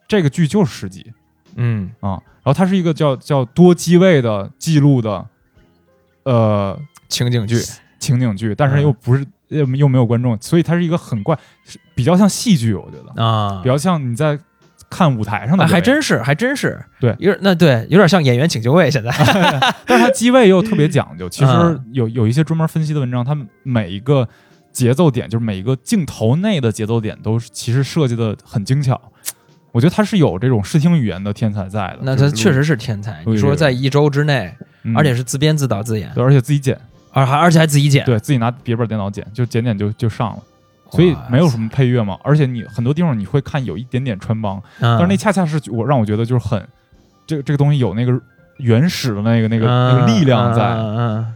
[0.07, 1.13] 这个剧就是十集。
[1.57, 1.91] 嗯。
[2.01, 2.21] 啊。
[2.45, 5.25] 然后它是一个叫叫多机位的记录的，
[6.25, 6.77] 呃，
[7.09, 7.57] 情景剧，
[8.01, 11.39] 情景剧，但是嗯又不是又又没有观众，所以它是一个很怪，
[11.95, 13.23] 比较像戏剧，我觉得。
[13.23, 13.61] 啊。
[13.63, 14.37] 比，较像你在
[14.93, 19.11] 看舞台上的啊，还真是，还真是，对有点那对，有点像演员请就位，现在，
[19.87, 21.29] 但是它机位又特别讲究。
[21.29, 24.29] 其实嗯有有一些专门分析的文章，他每一个
[24.71, 29.01] 节奏点，就是每一个镜头内的节奏点，都是其实设计的很精巧。
[29.73, 32.01] 我觉得他是有这种视听语言的天才在的。
[32.03, 33.23] 那他确实是天才。
[33.25, 36.79] 你说在一周之内，嗯而且是自编自导自演，对，而且自己剪，
[37.11, 40.43] 而还而且还自己剪，对自己拿笔记本电脑剪，就剪剪就就上了。
[40.93, 46.63] 所以没有什么配乐嘛，而且你很多地方你会看有一点点穿帮，嗯，但是那恰恰是我让我觉得就是很，
[47.27, 48.21] 这个这个东西有那个
[48.59, 50.77] 原始的那个那个那个力量在，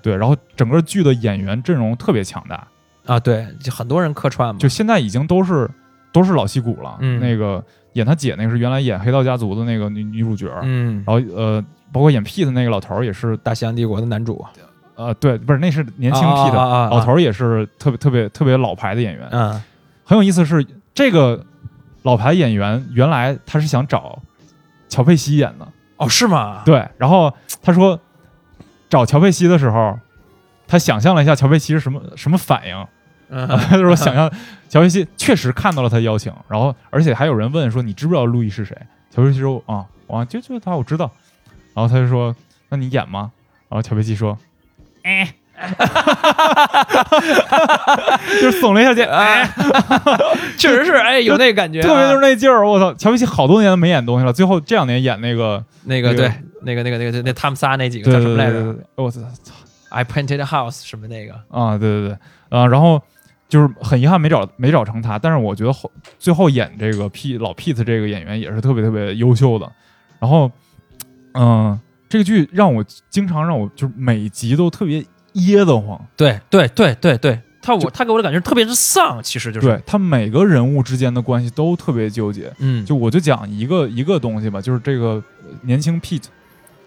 [0.02, 2.68] 对，然后整个剧的演员阵容特别强大，
[3.06, 5.68] 啊，对，就很多人客串嘛，就现在已经都是
[6.12, 6.98] 都是老戏骨了。
[7.00, 7.18] 嗯。
[7.18, 14.44] 那个演他姐那个是原来演《黑道家族》的那个女女主角，嗯，然后呃，包括演 Pete 的那个老头儿也是，大西洋帝国的男主，
[14.96, 19.28] 呃，对，不是那是年轻啊 Pete，、啊啊啊老头儿也是特别特别特别老牌的演员。
[19.30, 19.62] 嗯
[20.04, 21.44] 很有意思是，这个
[22.02, 24.22] 老牌演员原来他是想找
[24.88, 25.66] 乔佩西演的，
[25.96, 26.62] 哦，是吗？
[26.64, 27.98] 对，然后他说
[28.88, 29.98] 找乔佩西的时候，
[30.68, 32.86] 他想象了一下乔佩西是什么什么反应，
[33.30, 34.30] 嗯 他就说想象
[34.68, 38.76] 乔佩西确实看到了他的邀请，然后而且还有人问说你知不知道路易是谁？
[39.10, 41.10] 乔佩西说啊，我就就他我知道，
[41.74, 42.32] 然后他就说
[42.68, 43.32] 那你演吗？
[43.68, 44.38] 然后乔佩西说，
[45.06, 45.34] 哎，
[48.40, 49.48] 就是耸了一下肩，哎，
[50.58, 52.92] 确实是，哎，有那个感觉啊，特别就是那劲儿，我操！
[52.94, 56.28] 乔维西好多年都没演东西了，最后这两年演那个那个对，
[56.62, 59.20] 那个那个那个那他们仨那几个叫什么来着我操
[59.90, 62.18] ？I painted a house 什么那个啊，对对对，
[62.58, 63.00] 啊，然后
[63.48, 65.88] 就是很遗憾没找没找成他，但是我觉得后
[66.18, 69.70] 最后演这个 P 老 Pete 这个演员也是特别特别优秀的。
[70.18, 70.50] 然后，
[71.34, 71.78] 嗯，
[72.08, 76.00] 这个剧让我经常让我就是每集都特别噎得慌。
[76.16, 82.52] 对对对对对，他我他给我的感觉特别是丧，其实就是对他每个人物之间的关系都特别纠结。
[82.58, 85.22] 嗯，就我就讲一个一个东西吧，就是这个
[85.62, 86.26] 年轻 Pete，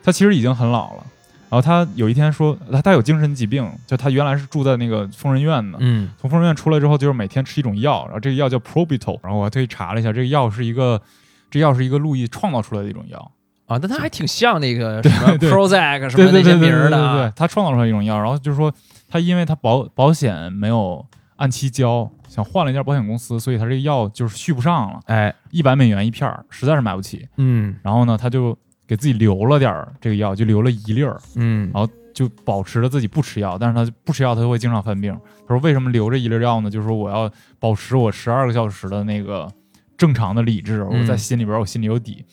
[0.04, 1.06] 他其实已经很老了。
[1.52, 11.02] 然后他有一天说，他他有精神疾病，就他原来是住在那个疯人院的，嗯从疯人院出来之后，就是每天吃一种药，然后这个药叫 Probitol，然后我还特意查了一下，这个药是一个，
[11.50, 13.32] 这药是一个路易创造出来的一种药，
[13.70, 18.74] 啊，但他还挺像那个什么 Prozac 什么那些名儿的对他创造出来一种药，然后就是说
[19.08, 21.06] 他因为他保保险没有
[21.36, 27.76] 按期交，想换了一家保险公司，所以他这个药就是续不上了，哎，一百美元一片儿，实在是买不起，嗯。
[27.84, 28.58] 然后呢，他就
[28.88, 31.70] 给自己留了点儿这个药，就留了一粒儿，嗯。
[31.72, 35.16] 然后就保持着自己不吃药，但是他不吃药，他就会经常犯病。
[35.48, 36.72] 他说为什么留着一粒药呢？
[36.72, 39.48] 就是说我要保持我十二个小时的那个
[39.96, 41.02] 正常的理智，嗯。
[41.02, 42.26] 我在心里边我心里有底。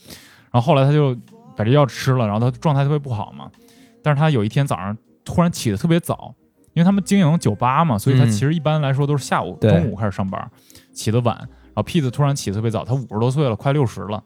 [0.56, 1.14] 然后后来他就
[1.54, 3.50] 把这药吃了，然后他状态特别不好嘛。
[4.02, 6.34] 但是他有一天早上突然起得特别早，
[6.72, 10.50] 因为他们经营酒吧嘛，所以他嗯其实一般来说都是下午、对中午开始上班，
[10.94, 11.36] 起得晚。
[11.36, 14.24] 然后 Pete 突然起得特别早，他五十多岁了，快六十了。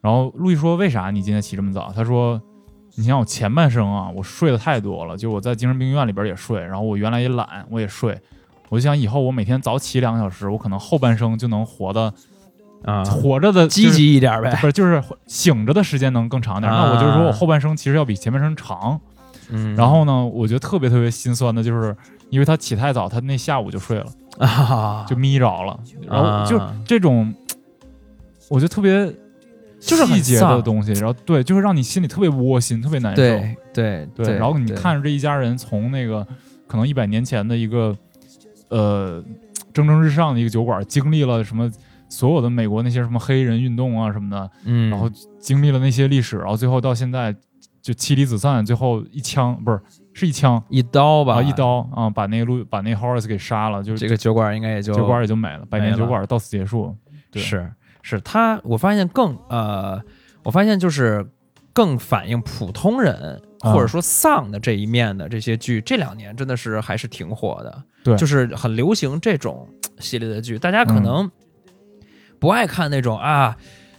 [0.00, 2.42] 然后路易说：“为啥你今天起这么早？”他说
[2.98, 8.20] ：“你想我前半生啊，我睡得太多了，就我在精神病院里边也睡，然后我原来也懒，我也睡。
[8.68, 12.12] 我就想以后我每天早起两个小时，我可能后半生就能活的、
[12.84, 16.72] 啊，活着的、积极一点呗，不是就是醒着的时间能更长点。
[16.72, 16.84] 啊。
[16.86, 19.00] 那我就是说我后半生其实要比前半生长。
[19.48, 21.96] 嗯，然后呢，我觉得特别特别心酸的就是，
[22.30, 24.06] 因为他起太早，他那下午就睡了，
[24.38, 27.32] 啊，就眯着了，然后就啊这种，
[28.48, 29.06] 我觉得特别
[29.78, 33.22] 就是细节的东西，然后对，就是让你心里特别窝心，特别难受。
[33.22, 36.26] 对对对，然后你看着这一家人从那个
[36.66, 37.96] 可能一百年前的一个
[38.68, 39.22] 呃
[39.72, 41.70] 蒸蒸日上的一个酒馆，经历了什么
[42.08, 47.34] 所有的美国那些什么黑人运动啊什么的，嗯，然后经历了那些历史，然后最后到现在
[47.82, 49.80] 就妻离子散，最后一枪不是
[50.12, 50.62] 是一枪。
[50.68, 56.94] 一刀吧，啊一刀啊把那个路把那 Horace 给杀了，就是这个酒馆应该也就酒馆也就没了，百年酒馆到此结束。
[57.30, 57.42] 对。
[57.42, 57.70] 是
[58.02, 60.00] 是他，我发现更呃，
[60.44, 61.26] 我发现就是
[61.72, 63.14] 更反映普通人
[63.60, 63.72] 啊。
[63.72, 68.16] 或者说丧的这一面的这些剧，这两年真的是还是挺火的，对。
[68.16, 71.02] 就是很流行这种系列的剧，大家可嗯。
[71.02, 71.30] 能
[72.38, 73.56] 不爱看那种啊。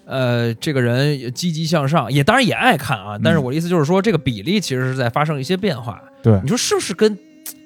[0.10, 6.02] 呃，这个人积极向上，也当然也爱看啊，但是嗯我的意思就是说，这个比例其实是在发生一些变化。
[6.24, 7.18] 对你说是不是跟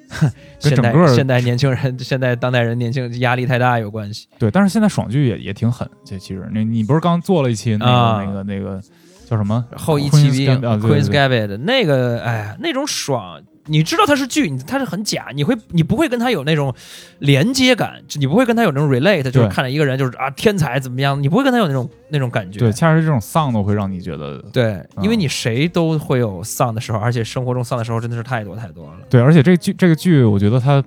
[0.58, 4.26] 现代现代年轻人、现代当代人年轻压力太大有关系？
[4.40, 8.82] 对，但是现在爽剧也也挺狠，这其实你你不是刚做了一期那个、啊那个那个
[9.30, 16.74] 叫什么后一 Queen's 骑兵对 Queen's Gambit 那个，哎呀，那种爽，你知道它是剧，你它是很假，你会你不会跟他有那种
[17.20, 22.60] 连接感，你不会跟他有那种 relate，就是看着一个人就是啊天才怎么样，你不会跟他有那种那种感觉。
[22.60, 28.98] 对，恰恰是这种丧的会让你觉得对，因为啊你谁都会有丧的时候，而且生活中丧的时候真的是太多太多了。
[29.10, 30.84] 对，而且这个剧这个剧，我觉得它，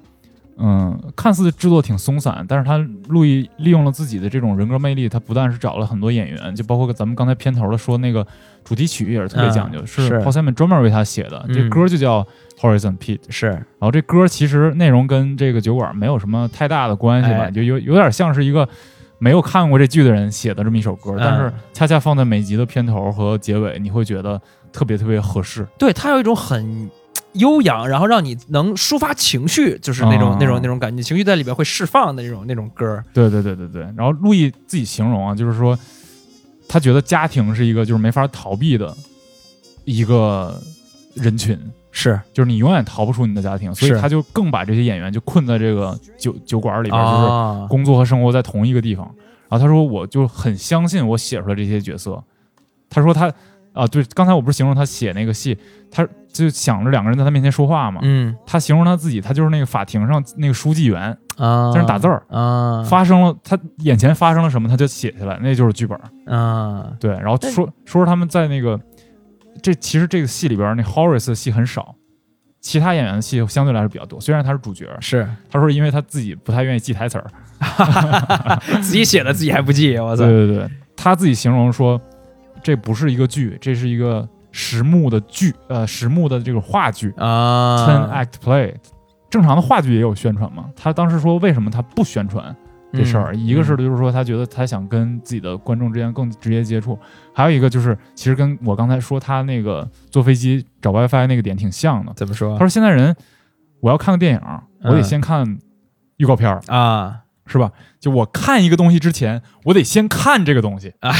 [0.57, 2.78] 嗯，看似制作挺松散，但是他
[3.09, 8.26] 路易利用了自己的这种人格魅力，他不但是找了很多演员，就包括咱们刚才片头的说那个
[8.62, 10.20] 主题曲也是特别讲究，嗯是是。
[10.20, 11.70] Paul Simon 专门为他写的，这嗯。
[11.70, 12.26] 歌就叫
[12.61, 13.18] Horizon Pete。
[13.28, 17.50] 是，然后这歌其实内容跟这个酒馆没有什么太大的关系吧，哎。
[17.50, 18.68] 就有有点像是一个
[19.18, 24.40] 没有看过这剧的人写的这么一首歌，但是嗯恰恰放在每集的片头和结尾，你会觉得
[24.72, 25.66] 特别特别合适。
[25.78, 26.88] 对，它有一种很
[27.35, 33.03] 悠扬，然后让你能抒发情绪，就是那种、啊那种那种感觉，情绪在里边会释放的那种那种歌。
[33.12, 33.82] 对对对对对。
[33.97, 35.78] 然后路易自己形容啊，就是说
[36.68, 38.97] 他觉得家庭是一个就是没法逃避的
[39.85, 40.61] 一个
[41.14, 41.59] 人群，
[41.91, 49.05] 是就是你永远逃不出你的家庭，所以他就更把这些演员就困在这个酒酒馆里边，就是啊，工作和生活在同一个地方。
[49.49, 52.22] 然后他说，我就很相信我写出来这些角色。
[52.89, 53.32] 他说他
[53.75, 55.59] 啊，对，刚才我不是形容他写那个戏，
[55.91, 58.01] 他就想着两个人在他面前说话嘛。
[58.03, 62.22] 嗯他形容他自己，他就是那个法庭上那个书记员，啊，在那打字儿。
[62.31, 65.99] 啊，发生了，他眼前发生了什么，他就写下来，那就是剧本。
[66.27, 68.81] 啊，对，然后说说说他们在那个
[69.61, 71.95] 这其实这个戏里边那 Horace 的戏很少，
[72.61, 74.89] 其他演员的戏相对来说比较多，虽然他是主角。
[75.01, 77.27] 是他说因为他自己不太愿意记台词儿，
[78.81, 80.25] 自己写的自己还不记，我操！
[80.25, 82.01] 对对对，他自己形容说
[82.64, 88.74] 这不是一个剧，这是一个实木的剧，呃，实木的这个话剧啊，ten 啊，act play。
[89.30, 90.70] 正常的话剧也有宣传嘛？
[90.74, 92.54] 他当时说为什么他不宣传
[92.92, 93.32] 这事儿？
[93.34, 96.98] 嗯一个是就是说他觉得他想跟自己的观众之间更直接接触，
[97.34, 102.12] 还有一个就是其实跟我刚才说他那个坐飞机找 WiFi 那个点挺像的。
[102.14, 103.14] 怎么说他说现在人
[103.80, 104.40] 我要看个电影，
[104.84, 105.58] 我得嗯先看
[106.16, 107.24] 预告片儿，啊？
[107.47, 107.70] 是吧？
[108.01, 110.92] 就我看一个东西之前，我得先看这个东西。
[111.01, 111.12] 哎，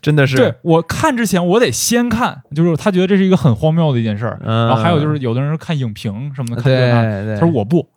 [0.00, 4.40] 真的是对，我看之前，我得先看，就是他觉得这是一个很荒谬的一件事儿。
[4.44, 7.24] 嗯，然后还有就是，有的人看影评什么的，看对这那。
[7.24, 7.88] 对，他说我不，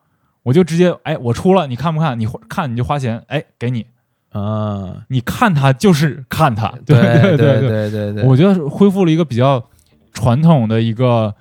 [0.44, 2.20] 我就直接哎，我出了，你看不看？
[2.20, 3.86] 你看你就花钱，哎，给你，
[4.32, 6.68] 啊，你看它就是看它。
[6.86, 9.64] 对对对对，对对对，我觉得是恢复了一个比较
[10.14, 11.34] 传统的一个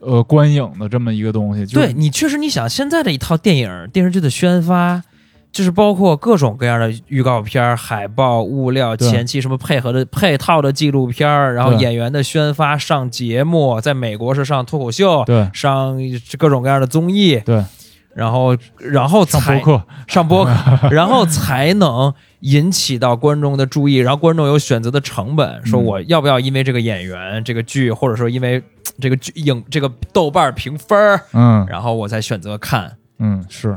[0.00, 1.64] 呃观影的这么一个东西。
[1.66, 5.02] 就是对你确实，你想现在的一套电影电视剧的宣发，
[5.56, 15.96] 就是包括各种各样的预告片儿、海报、物料、前期什么配合的配套的纪录片儿，然后演员的宣发、上节目，在美国是上脱口秀，对上
[16.36, 17.64] 各种各样的综艺，对，
[18.14, 20.52] 然后然后上才播客，上播客，
[20.92, 28.62] 然后才能引起到观众的注意，然后观众有选择的成本，说嗯我要不要因为这个演员、这个剧，或者说因为
[29.00, 32.92] 这个剧影这个豆瓣评分儿，嗯然后我才选择看。
[33.18, 33.74] 嗯是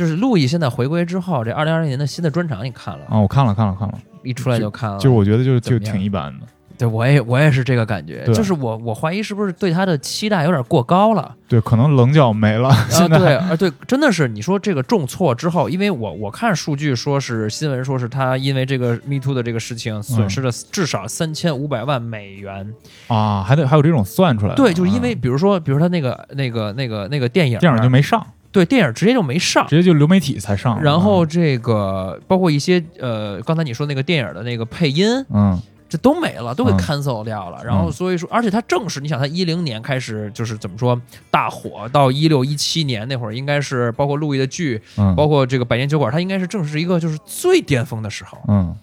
[0.00, 3.04] 就是路易现在回归之后，这二零二零年的新的专场你看了？
[3.10, 4.96] 啊，我看了看了看了，一出来就看了。
[4.96, 6.46] 就是我觉得就就挺一般的。
[6.78, 11.36] 对我也我也是这个感觉，就是我我怀疑是不是对他的期待有点过高了。
[11.46, 22.72] 对，可能棱角没了，啊，现在对，啊，对，真的是你说这个重挫之后，因为我我看数据说是新闻说是他因为这个 Me Too 的这个事情损失了至少三千五百万美元。
[23.08, 24.56] 啊，还得还有这种算出来的。
[24.56, 29.66] 对，就是因为啊比如说，比如说他那个那个那个那个电影，电影就没上，对电影直接就没上。
[29.68, 30.82] 直接就流媒体才上。
[30.82, 37.60] 然后这个包括一些呃，刚才你说那个电影的那个配音，嗯这都没了，都给嗯 cancel 掉了。
[37.64, 41.00] 然后嗯所以说，而且它正是你想，它一零年开始就是怎么说
[41.32, 48.38] 大火，到一六一七年那会儿，应该是包括路易的剧，嗯，包括这个百年酒馆，它应该是正是一个就是最巅峰的时候。
[48.48, 48.74] 嗯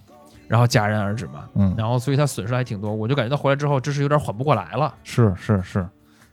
[0.50, 2.94] 然后戛然而止嘛，嗯，然后所以它损失还挺多。
[2.94, 5.86] 我就感觉他回来之后，真是有点缓不过来了，是是是，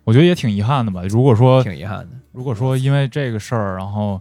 [0.05, 1.03] 我觉得也挺遗憾的吧。
[1.09, 2.09] 如果说挺遗憾的。
[2.35, 4.21] 如果说因为这个事儿，然后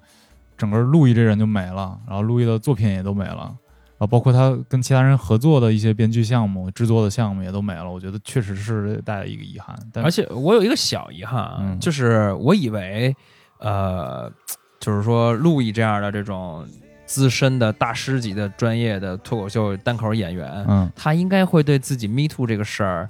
[0.55, 3.53] 整个路易这人就没了，然后路易的作品也都没了。
[3.97, 9.75] 然后包括他跟其他人合作的一些编剧项目、制作的项目也都没了，我觉得确实是带来一个遗憾。
[9.91, 13.15] 但而且我有一个小遗憾啊，嗯就是我以为，
[13.59, 14.31] 呃，
[14.79, 16.67] 就是说路易这样的这种
[17.05, 23.09] 资深的大师级的专业的脱口秀单口演员，嗯他应该会对自己 Me Too 这个事儿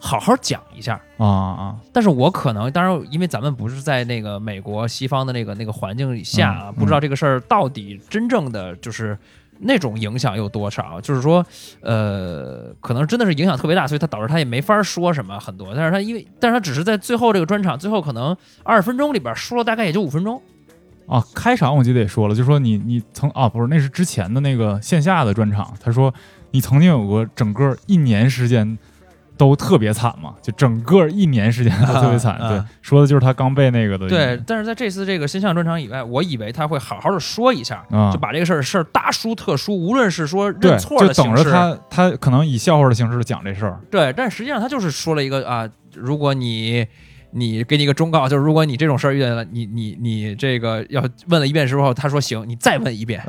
[0.00, 1.00] 好好讲一下。
[1.16, 9.18] 啊啊但是我可能，当然，因为咱们不是在那个美国西方的那个那个环境下啊，嗯不知道这个事儿到底真正的就是
[9.58, 11.00] 那种影响有多少。
[11.00, 11.44] 就是说，
[11.80, 15.74] 呃，可能真的是影响特别大，所以他导致他也没法说什么很多。
[15.74, 20.40] 但是他因为，但是他只是在最后这个专场，最后可能二十分钟里边说了大概也就五分钟。
[21.08, 21.24] 啊！
[21.34, 26.12] 开场我记得也说了，就说你你曾啊不是那是之前的那个线下的专场，他说
[26.50, 28.78] 你曾经有过整个一年时间
[29.38, 32.34] 都特别惨嘛，就整个一年时间都特别惨。
[32.34, 43.78] 啊啊对，说的就是他刚被那个的对，但是在这次这个新象专场以外，我以为他会好好的说一下，啊就把这个事儿事儿大书特书，无论是说，认错的形式，等着他他可能以笑话的形式讲这事儿。
[43.90, 46.86] 对，但实际上他就是说了一个啊，如果你
[47.30, 53.22] 你给你一个忠告，就是如果你这种事儿遇见了，你你你这个要问了一遍之后，他说行，你再问一遍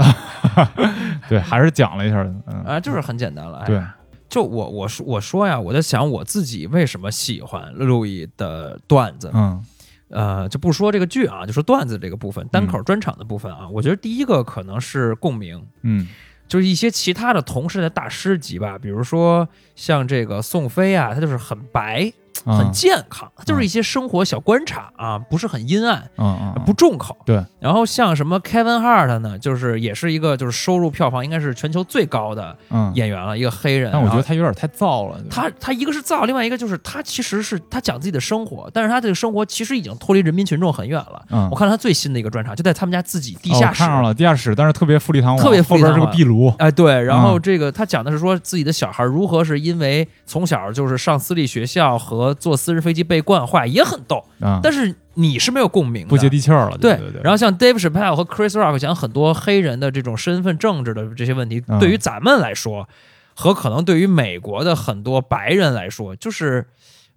[1.29, 2.33] 对，还是讲了一下的。
[2.47, 3.59] 嗯，啊，就是很简单了。
[3.59, 3.81] 哎对，
[4.29, 9.65] 就我我说我说呀，我在想我自己为什么喜欢路易的段子，嗯
[10.09, 15.65] 呃，就不说这个剧啊，就说段子这个部分，单口专场的部分啊，我觉得第一个可能是共鸣。
[15.81, 16.07] 嗯
[16.47, 22.13] 就是一些其他的同事的大师级吧，比如说像这个宋飞啊，他就是很白、嗯，
[22.45, 27.17] 很健康，他就是一些生活小观察啊，不是很阴暗，嗯嗯不重口。
[27.25, 33.89] 对，然后像什么 Kevin Hart 呢，就是也是一个就是收入票房应该是全球最高的嗯，演员了，一个黑人。
[33.91, 35.17] 但我觉得他有点太燥了。
[35.29, 41.25] 他他一个是燥，另外一个就是他其实是他讲自己的生活，但是他这个生活其实已经脱离人民群众很远了。
[41.29, 43.83] 嗯我看了他最新的一个专场，就在他们家自己地哦下室。
[43.83, 46.53] 我看上了地下室，但是特别富丽堂皇，特别富丽堂皇壁炉。
[46.57, 54.23] 哎，对，然后嗯这个他讲的是说自己的小孩如何是因为从小就是上私立学校和坐私人飞机被惯坏，也很逗。
[54.41, 56.77] 嗯，但是你是没有共鸣的，不接地气儿了。
[56.77, 57.21] 对对对。
[57.23, 62.87] 然后像 Dave Chappelle 和 Chris Rock 讲很多黑人的这种身份政治的这些问题，嗯对于咱们来说，
[63.33, 66.65] 和可能对于美国的很多白人来说，就是。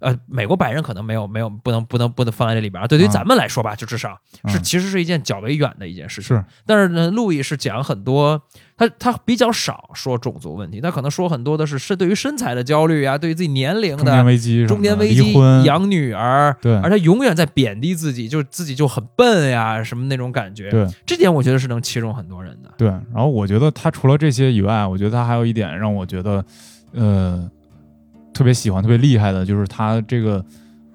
[0.03, 2.87] 呃，美国白人可能没有没有不能不能不能放在这里边啊。
[2.87, 6.37] 对于啊咱们来说吧，就至少是嗯其实是一件较为远的一件事情。
[6.37, 8.43] 是，但是呢，路易是讲很多，
[8.77, 15.33] 他他比较少说种族问题，他可能说很多的是是对于身材的焦虑啊，对于自己年龄的中年的危机中年危机、
[15.65, 20.71] 养女儿，对而他永远在贬低自己，就自己就很笨呀，什么那种感觉。
[20.71, 22.73] 对这点我觉得是能切中很多人的。
[22.77, 22.89] 对。
[22.89, 26.45] 然后我觉得他除了这些以外，我觉得他还有一点让我觉得，
[26.93, 27.49] 呃，
[28.33, 30.45] 特别喜欢、特别厉害的，就是他这个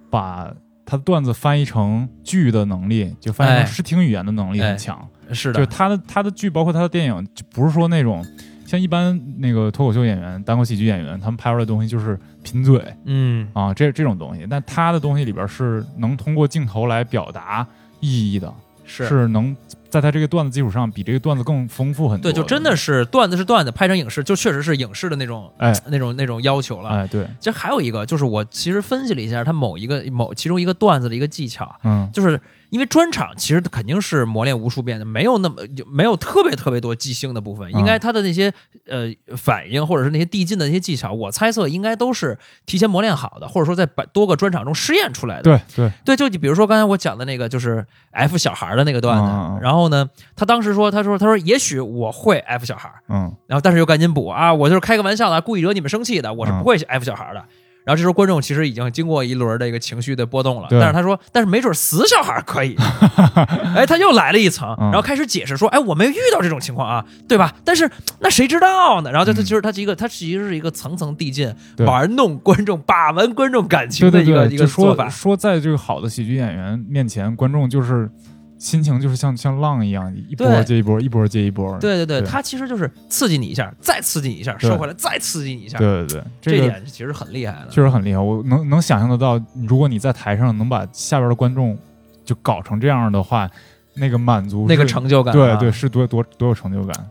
[0.09, 0.53] 把
[0.85, 5.07] 他的段子翻译成剧的能力，就翻译哎成视听语言的能力哎很强。
[5.31, 8.25] 是的，就他的他的剧，包括他的电影，就不是说那种
[8.65, 14.47] 像一般那个脱口秀演员、单口喜剧演员他们拍出来的东西就是贫嘴嗯，啊，这这种东西。
[14.49, 17.67] 但他的东西里边是能通过镜头来表达
[17.99, 18.53] 意义的，
[18.85, 19.55] 是能
[19.89, 22.31] 在他这个段子基础上比这个段子更丰富很多。
[22.31, 26.89] 对，就真的是段子是段子，拍成影视就确实是影视的那种哎那种那种要求了。
[26.89, 38.51] 哎对，其实还有一个，就是我其实分析了一下他某一个某其中一个段子的一个技巧，嗯就是因为专场其实肯定是磨练无数遍的，没有那么没有特别特别多即兴的部分，嗯应该他的那些
[38.87, 45.43] 呃反应或者是那些递进的那些技巧，我猜测应该都是提前磨练好的，或者说在百多个专场中试验出来的。
[45.43, 53.33] 对对，对，就你比如说刚才我讲的那个，就是 F 小孩的那个段子，然后呢，他当时说，他说，他说，也许我会 F 小孩，嗯。
[53.47, 56.59] 然后但是又赶紧补啊，我就是开个玩笑的，故意惹你们生气的，我是嗯。
[56.59, 57.45] 不会 F 小孩的。
[57.87, 62.75] 然后这时候观众其实已经经过一轮的一个情绪的波动了，对但是他说，但是没准死小孩可以，
[63.73, 67.55] 哎，他又来了一层，嗯然后开始解释说，哎，我没遇到这种情况啊，对吧？
[67.63, 69.09] 但是那谁知道呢？
[69.09, 71.49] 然后他他嗯其实他是一个，他其实是一个层层递进，
[71.85, 75.07] 玩弄观众、把玩观众感情的一个一个说做法。
[75.07, 78.09] 说在这个好的喜剧演员面前，观众就是
[78.57, 81.77] 心情就是像像浪一样，一波接一波，一波接一波。
[81.79, 87.67] 对对对，对他其实就是刺激你一下，再刺激你一下，对收回来，再刺激你一下，对对对，这这个点其实很厉害的。
[87.69, 91.77] 确实很厉害，我能能想象得到，如果你在台上能把下边的观众
[92.25, 93.47] 就搞成这样的话，
[93.93, 97.09] 那个满足那个成就感、啊，对对是多多多有成就感，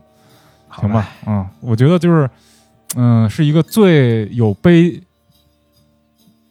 [0.67, 1.09] 行吧？
[1.25, 2.29] 嗯，我觉得就是
[2.95, 5.01] 嗯、是一个最有悲，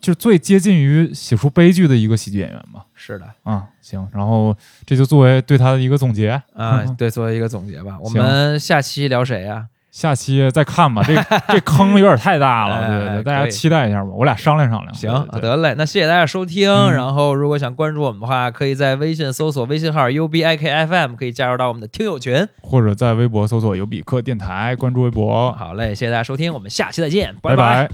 [0.00, 2.85] 就是最接近于写出悲剧的一个喜剧演员吧。
[2.96, 3.26] 是的。
[3.44, 6.42] 啊，行，然后这就作为对他的一个总结。
[6.54, 11.14] 啊， 对，作为一个总结吧，我们下期聊谁呀、下期再看吧，这
[11.52, 14.94] 这坑有点太大了，哎对对对，大家期待一下吧，我俩商量商量。
[14.94, 15.50] 行，对对对。
[15.50, 16.70] 得嘞，那谢谢大家收听。
[16.70, 16.92] 嗯。
[16.92, 22.46] 然后，如果想关注我们的话，可以在微信搜索微信号 U B I K F M，可以加入到我们的听友群。
[22.62, 27.88] 或者在微博搜索“有比克电台”，关注微博，好嘞，谢谢大家收听，我们下期再见，拜拜。